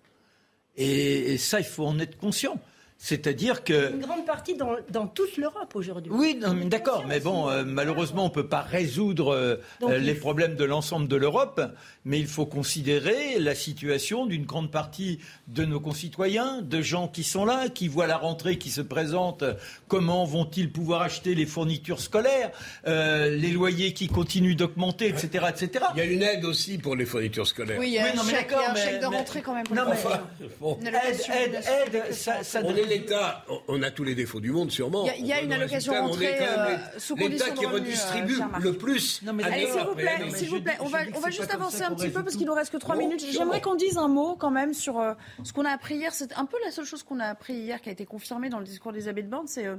[0.77, 2.61] Et, et ça, il faut en être conscient.
[3.01, 6.11] C'est-à-dire que Une grande partie dans, dans toute l'Europe aujourd'hui.
[6.13, 10.21] Oui, d'accord, mais bon, euh, malheureusement, on ne peut pas résoudre euh, Donc, les faut-
[10.23, 11.61] problèmes de l'ensemble de l'Europe,
[12.05, 17.23] mais il faut considérer la situation d'une grande partie de nos concitoyens, de gens qui
[17.23, 19.45] sont là, qui voient la rentrée qui se présente.
[19.87, 22.51] Comment vont-ils pouvoir acheter les fournitures scolaires,
[22.89, 25.85] euh, les loyers qui continuent d'augmenter, etc., etc.
[25.95, 27.79] Il y a une aide aussi pour les fournitures scolaires.
[27.79, 29.01] Oui, il y a Oui, un non, mais chèque, il y a un d'accord, chèque
[29.03, 29.65] de mais- rentrée quand même.
[29.65, 30.49] pour Non, les mais-.
[30.61, 30.79] Bon.
[30.83, 30.87] Aide,
[31.33, 35.07] aide, de- aide, ça, ça l'État, on- a tous les défauts du monde sûrement.
[35.19, 37.85] Il y a- y une allocation rentrée, quand même euh, sous l'État de qui revenu,
[37.87, 39.23] redistribue euh, le plus.
[39.23, 41.53] Non, mais année Allez, s'il vous plaît, s'il vous plaît, on va, on va juste
[41.55, 43.25] avancer un petit peu parce qu'il nous reste que trois minutes.
[43.31, 45.15] J'aimerais qu'on dise un mot quand même sur euh,
[45.45, 46.13] ce qu'on a appris hier.
[46.15, 48.59] C'est un peu la seule chose qu'on a appris hier qui a été confirmée dans
[48.59, 49.77] le discours d'Elisabeth Borne, c'est euh,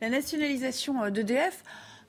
[0.00, 1.62] la nationalisation d'EDF.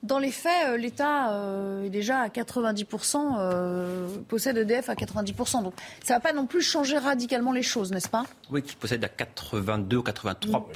[0.04, 5.62] Dans les faits, euh, l'État euh, est déjà à 90%, euh, possède EDF à 90%.
[5.62, 5.72] Donc
[6.04, 8.24] ça ne va pas non plus changer radicalement les choses, n'est-ce pas?
[8.50, 10.70] Oui, qui possède à 82 ou 83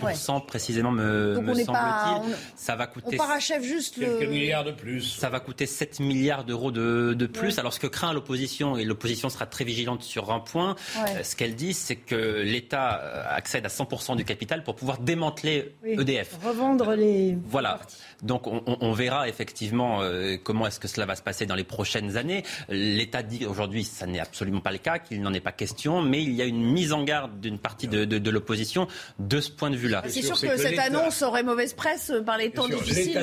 [0.47, 2.33] précisément, me, on semble-t-il.
[2.33, 4.07] on- Ça va On coûter parachève juste le...
[4.07, 5.03] Quelques milliards de plus.
[5.03, 7.59] Ça va coûter 7 milliards d'euros de, de plus.
[7.59, 10.74] Alors ce que craint l'opposition, et l'opposition sera très vigilante sur un point,
[11.05, 11.22] Ouais.
[11.22, 12.93] ce qu'elle dit, c'est que l'État
[13.31, 15.97] accède à 100% du capital pour pouvoir démanteler Oui.
[16.01, 16.39] EDF.
[16.43, 17.37] Revendre les.
[17.45, 17.79] Voilà.
[18.22, 21.55] Donc on, on- on verra effectivement euh, comment est-ce que cela va se passer dans
[21.55, 22.45] les prochaines années.
[22.69, 26.23] L'État dit aujourd'hui ça n'est absolument pas le cas, qu'il n'en est pas question, mais
[26.23, 28.87] il y a une mise en garde d'une partie de, de- de l'opposition
[29.19, 30.03] de ce point de vue-là.
[30.09, 33.19] C'est sûr, sûr que, que cette annonce aurait mauvaise presse par les temps sûr, difficiles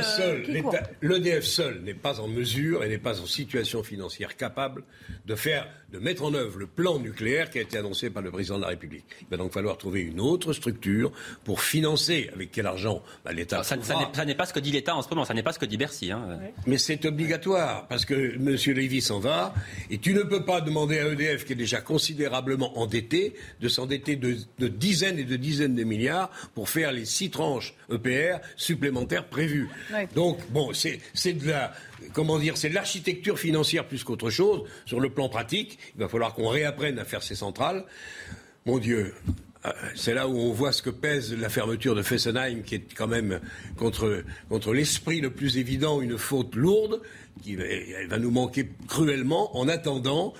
[0.48, 4.84] L'État euh, l'EDF seul n'est pas en mesure et n'est pas en situation financière capable
[5.26, 8.32] de faire, de mettre en œuvre le plan nucléaire qui a été annoncé par le
[8.32, 9.06] président de la République.
[9.22, 11.12] Il va donc falloir trouver une autre structure
[11.44, 12.30] pour financer.
[12.34, 13.58] Avec quel argent Bah, L'État.
[13.64, 14.00] Ça, ça trouvera.
[14.10, 15.60] n'est- ça n'est pas ce que dit l'État en ce moment, ça n'est pas ce
[15.60, 16.12] que dit Bercy.
[16.12, 16.40] hein.
[16.66, 18.56] Mais c'est obligatoire parce que M.
[18.76, 19.54] Lévy s'en va
[19.90, 24.16] et tu ne peux pas demander à EDF qui est déjà considérablement endetté de s'endetter
[24.16, 29.28] de, de dizaines et de dizaines de milliards pour faire les six tranches EPR supplémentaires
[29.28, 29.70] prévues.
[29.94, 30.08] Ouais.
[30.16, 31.74] Donc bon, c'est c'est de la
[32.14, 34.64] comment dire, c'est de l'architecture financière plus qu'autre chose.
[34.86, 37.84] Sur le plan pratique, il va falloir qu'on réapprenne à faire ces centrales.
[38.66, 39.14] Mon Dieu.
[39.66, 42.94] Euh, c'est là où on voit ce que pèse la fermeture de Fessenheim, qui est
[42.96, 43.40] quand même
[43.78, 47.02] contre, contre l'esprit le plus évident une faute lourde,
[47.42, 49.58] qui elle va nous manquer cruellement.
[49.58, 50.34] En attendant,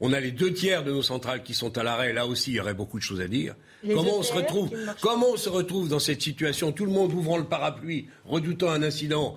[0.00, 2.12] on a les deux tiers de nos centrales qui sont à l'arrêt.
[2.12, 3.54] Là aussi, il y aurait beaucoup de choses à dire.
[3.86, 7.38] comment on se retrouve Comment on se retrouve dans cette situation Tout le monde ouvrant
[7.38, 9.36] le parapluie, redoutant un incident,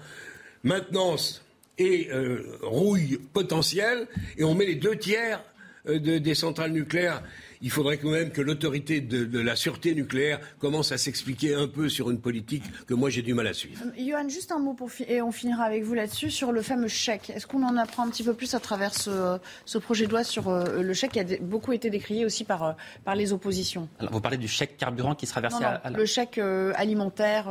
[0.64, 1.44] maintenance
[1.78, 4.08] et euh, rouille potentielle,
[4.38, 5.44] et on met les deux tiers
[5.88, 7.22] euh, des centrales nucléaires
[7.66, 11.90] il faudrait quand même que l'autorité de, la sûreté nucléaire commence à s'expliquer un peu
[11.90, 13.82] sur une politique que moi j'ai du mal à suivre.
[13.84, 16.88] Euh, Johan, juste un mot pour et on finira avec vous là-dessus sur le fameux
[16.88, 17.32] chèque.
[17.32, 20.48] Est-ce qu'on en apprend un petit peu plus à travers ce, projet de loi sur
[20.48, 22.72] euh, le chèque qui a beaucoup été décrié aussi par, euh,
[23.04, 23.90] par les oppositions?
[24.12, 26.38] Vous parlez du chèque carburant qui sera versé à, Le chèque
[26.76, 27.48] alimentaire.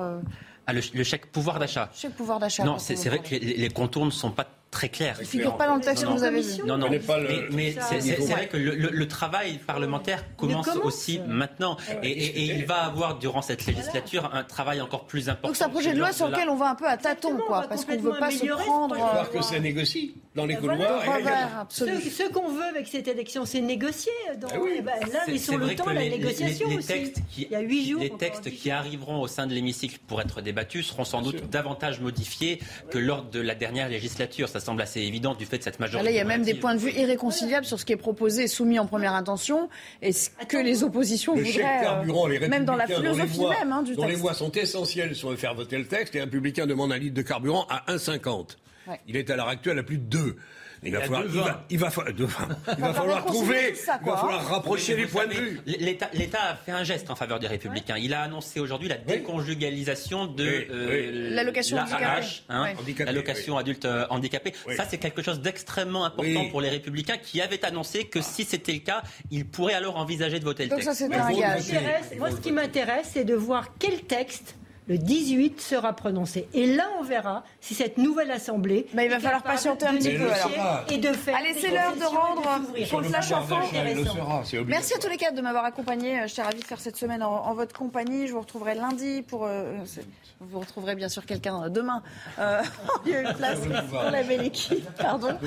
[0.67, 1.91] Ah, le, chèque pouvoir d'achat.
[1.93, 2.63] Chèque pouvoir d'achat.
[2.63, 5.15] Non, c'est vrai que les, les contours ne sont pas très clair.
[5.21, 6.63] Il ne figure pas dans le texte que vous avez vu.
[6.67, 7.01] Non, non, mais,
[7.91, 11.77] c'est vrai que le, travail parlementaire commence, aussi maintenant.
[12.03, 15.49] Et, il va avoir, durant cette législature, un travail encore plus important.
[15.49, 17.67] Donc c'est un projet de loi sur lequel on va un peu à tâtons, quoi,
[17.69, 18.97] parce qu'on ne veut pas se prendre...
[18.97, 21.67] Il faut que ça négocie dans les couloirs.
[21.69, 24.13] Ce, qu'on veut avec cette élection, c'est négocier.
[24.41, 27.13] Donc, ah eh ben, là, le temps à la négociation aussi.
[27.39, 28.01] Il y a huit jours.
[28.01, 32.01] Les textes qui arriveront au sein de l'hémicycle pour être débattus seront sans doute davantage
[32.01, 32.61] modifiés
[32.91, 34.49] que lors de la dernière législature.
[34.49, 36.05] Ça semble assez évident du fait de cette majorité.
[36.05, 38.49] Là, il y a même des points de vue irréconciliables sur ce qui est proposé,
[38.49, 39.69] soumis en première intention,
[40.03, 41.81] et ce que les oppositions le voudraient.
[41.83, 45.37] Carburant, les même dans la philosophie même hein, du dont les voix sont essentielles sur
[45.39, 46.15] faire voter le texte.
[46.15, 48.57] Les républicains demandent un litre de carburant à 1,50.
[49.09, 50.37] Il est à l'heure actuelle à plus de 2.
[50.85, 51.25] Il va, falloir,
[51.71, 55.61] il va, falloir trouver, il va falloir rapprocher les points de vue.
[55.67, 57.97] L'État a fait un geste en faveur des Républicains.
[57.97, 61.79] Il a annoncé aujourd'hui la déconjugalisation de euh, l'allocation
[62.49, 64.53] hein, l'allocation adulte euh, handicapé.
[64.77, 68.73] Ça, c'est quelque chose d'extrêmement important pour les Républicains qui avaient annoncé que si c'était
[68.73, 70.87] le cas, ils pourraient alors envisager de voter le texte.
[70.87, 71.73] Donc ça, c'est un gage.
[72.19, 74.57] Moi, ce qui m'intéresse, c'est de voir quel texte
[74.87, 76.49] le 18 sera prononcé.
[76.53, 78.87] Et là, on verra si cette nouvelle Assemblée.
[78.93, 80.85] Mais il va falloir patienter un petit peu alors.
[80.91, 81.37] Et de faire.
[81.37, 82.43] Allez, c'est l'heure de rendre
[82.87, 83.57] son flash info.
[84.67, 86.27] Merci à tous les quatre de m'avoir accompagné.
[86.27, 88.27] J'étais ravie de faire cette semaine en, votre compagnie.
[88.27, 89.47] Je vous retrouverai lundi pour.
[89.47, 89.79] Euh,
[90.41, 92.03] vous retrouverez bien sûr quelqu'un demain.
[92.39, 92.63] Euh,
[93.07, 94.91] il y a une place pour la belle équipe.
[94.99, 95.39] Pardon.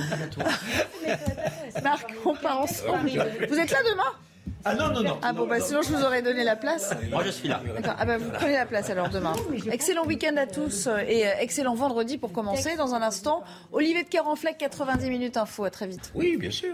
[1.83, 3.09] Marc, on part ensemble.
[3.49, 4.26] Vous êtes là demain?
[4.67, 5.17] Ah non, non, non.
[5.21, 6.93] Ah bon, bah sinon je vous aurais donné la place.
[7.09, 7.61] Moi je suis là.
[7.75, 7.95] D'accord.
[7.97, 9.33] Ah bah vous prenez la place alors demain.
[9.71, 12.75] Excellent week-end à tous et euh, excellent vendredi pour commencer.
[12.75, 15.63] Dans un instant, Olivier de Carenfleck, 90 minutes info.
[15.63, 16.11] À très vite.
[16.15, 16.73] Oui, bien sûr.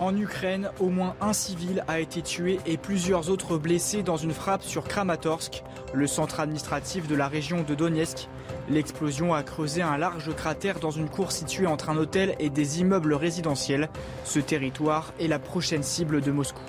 [0.00, 4.32] En Ukraine, au moins un civil a été tué et plusieurs autres blessés dans une
[4.32, 8.28] frappe sur Kramatorsk, le centre administratif de la région de Donetsk.
[8.70, 12.80] L'explosion a creusé un large cratère dans une cour située entre un hôtel et des
[12.80, 13.88] immeubles résidentiels.
[14.24, 16.60] Ce territoire est la prochaine cible de Moscou.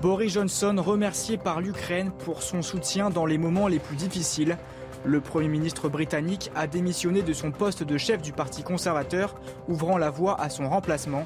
[0.00, 4.58] Boris Johnson remercié par l'Ukraine pour son soutien dans les moments les plus difficiles.
[5.04, 9.34] Le Premier ministre britannique a démissionné de son poste de chef du Parti conservateur,
[9.66, 11.24] ouvrant la voie à son remplacement.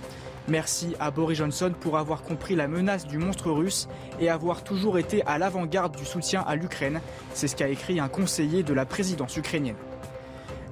[0.49, 3.89] Merci à Boris Johnson pour avoir compris la menace du monstre russe
[4.21, 7.01] et avoir toujours été à l'avant-garde du soutien à l'Ukraine.
[7.35, 9.77] C'est ce qu'a écrit un conseiller de la présidence ukrainienne.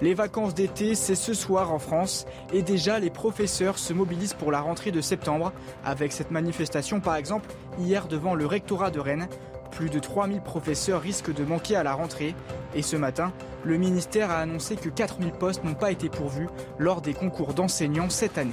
[0.00, 4.52] Les vacances d'été, c'est ce soir en France et déjà les professeurs se mobilisent pour
[4.52, 5.52] la rentrée de septembre
[5.84, 7.48] avec cette manifestation par exemple
[7.78, 9.28] hier devant le rectorat de Rennes.
[9.72, 12.36] Plus de 3000 professeurs risquent de manquer à la rentrée
[12.76, 13.32] et ce matin,
[13.64, 16.48] le ministère a annoncé que 4000 postes n'ont pas été pourvus
[16.78, 18.52] lors des concours d'enseignants cette année.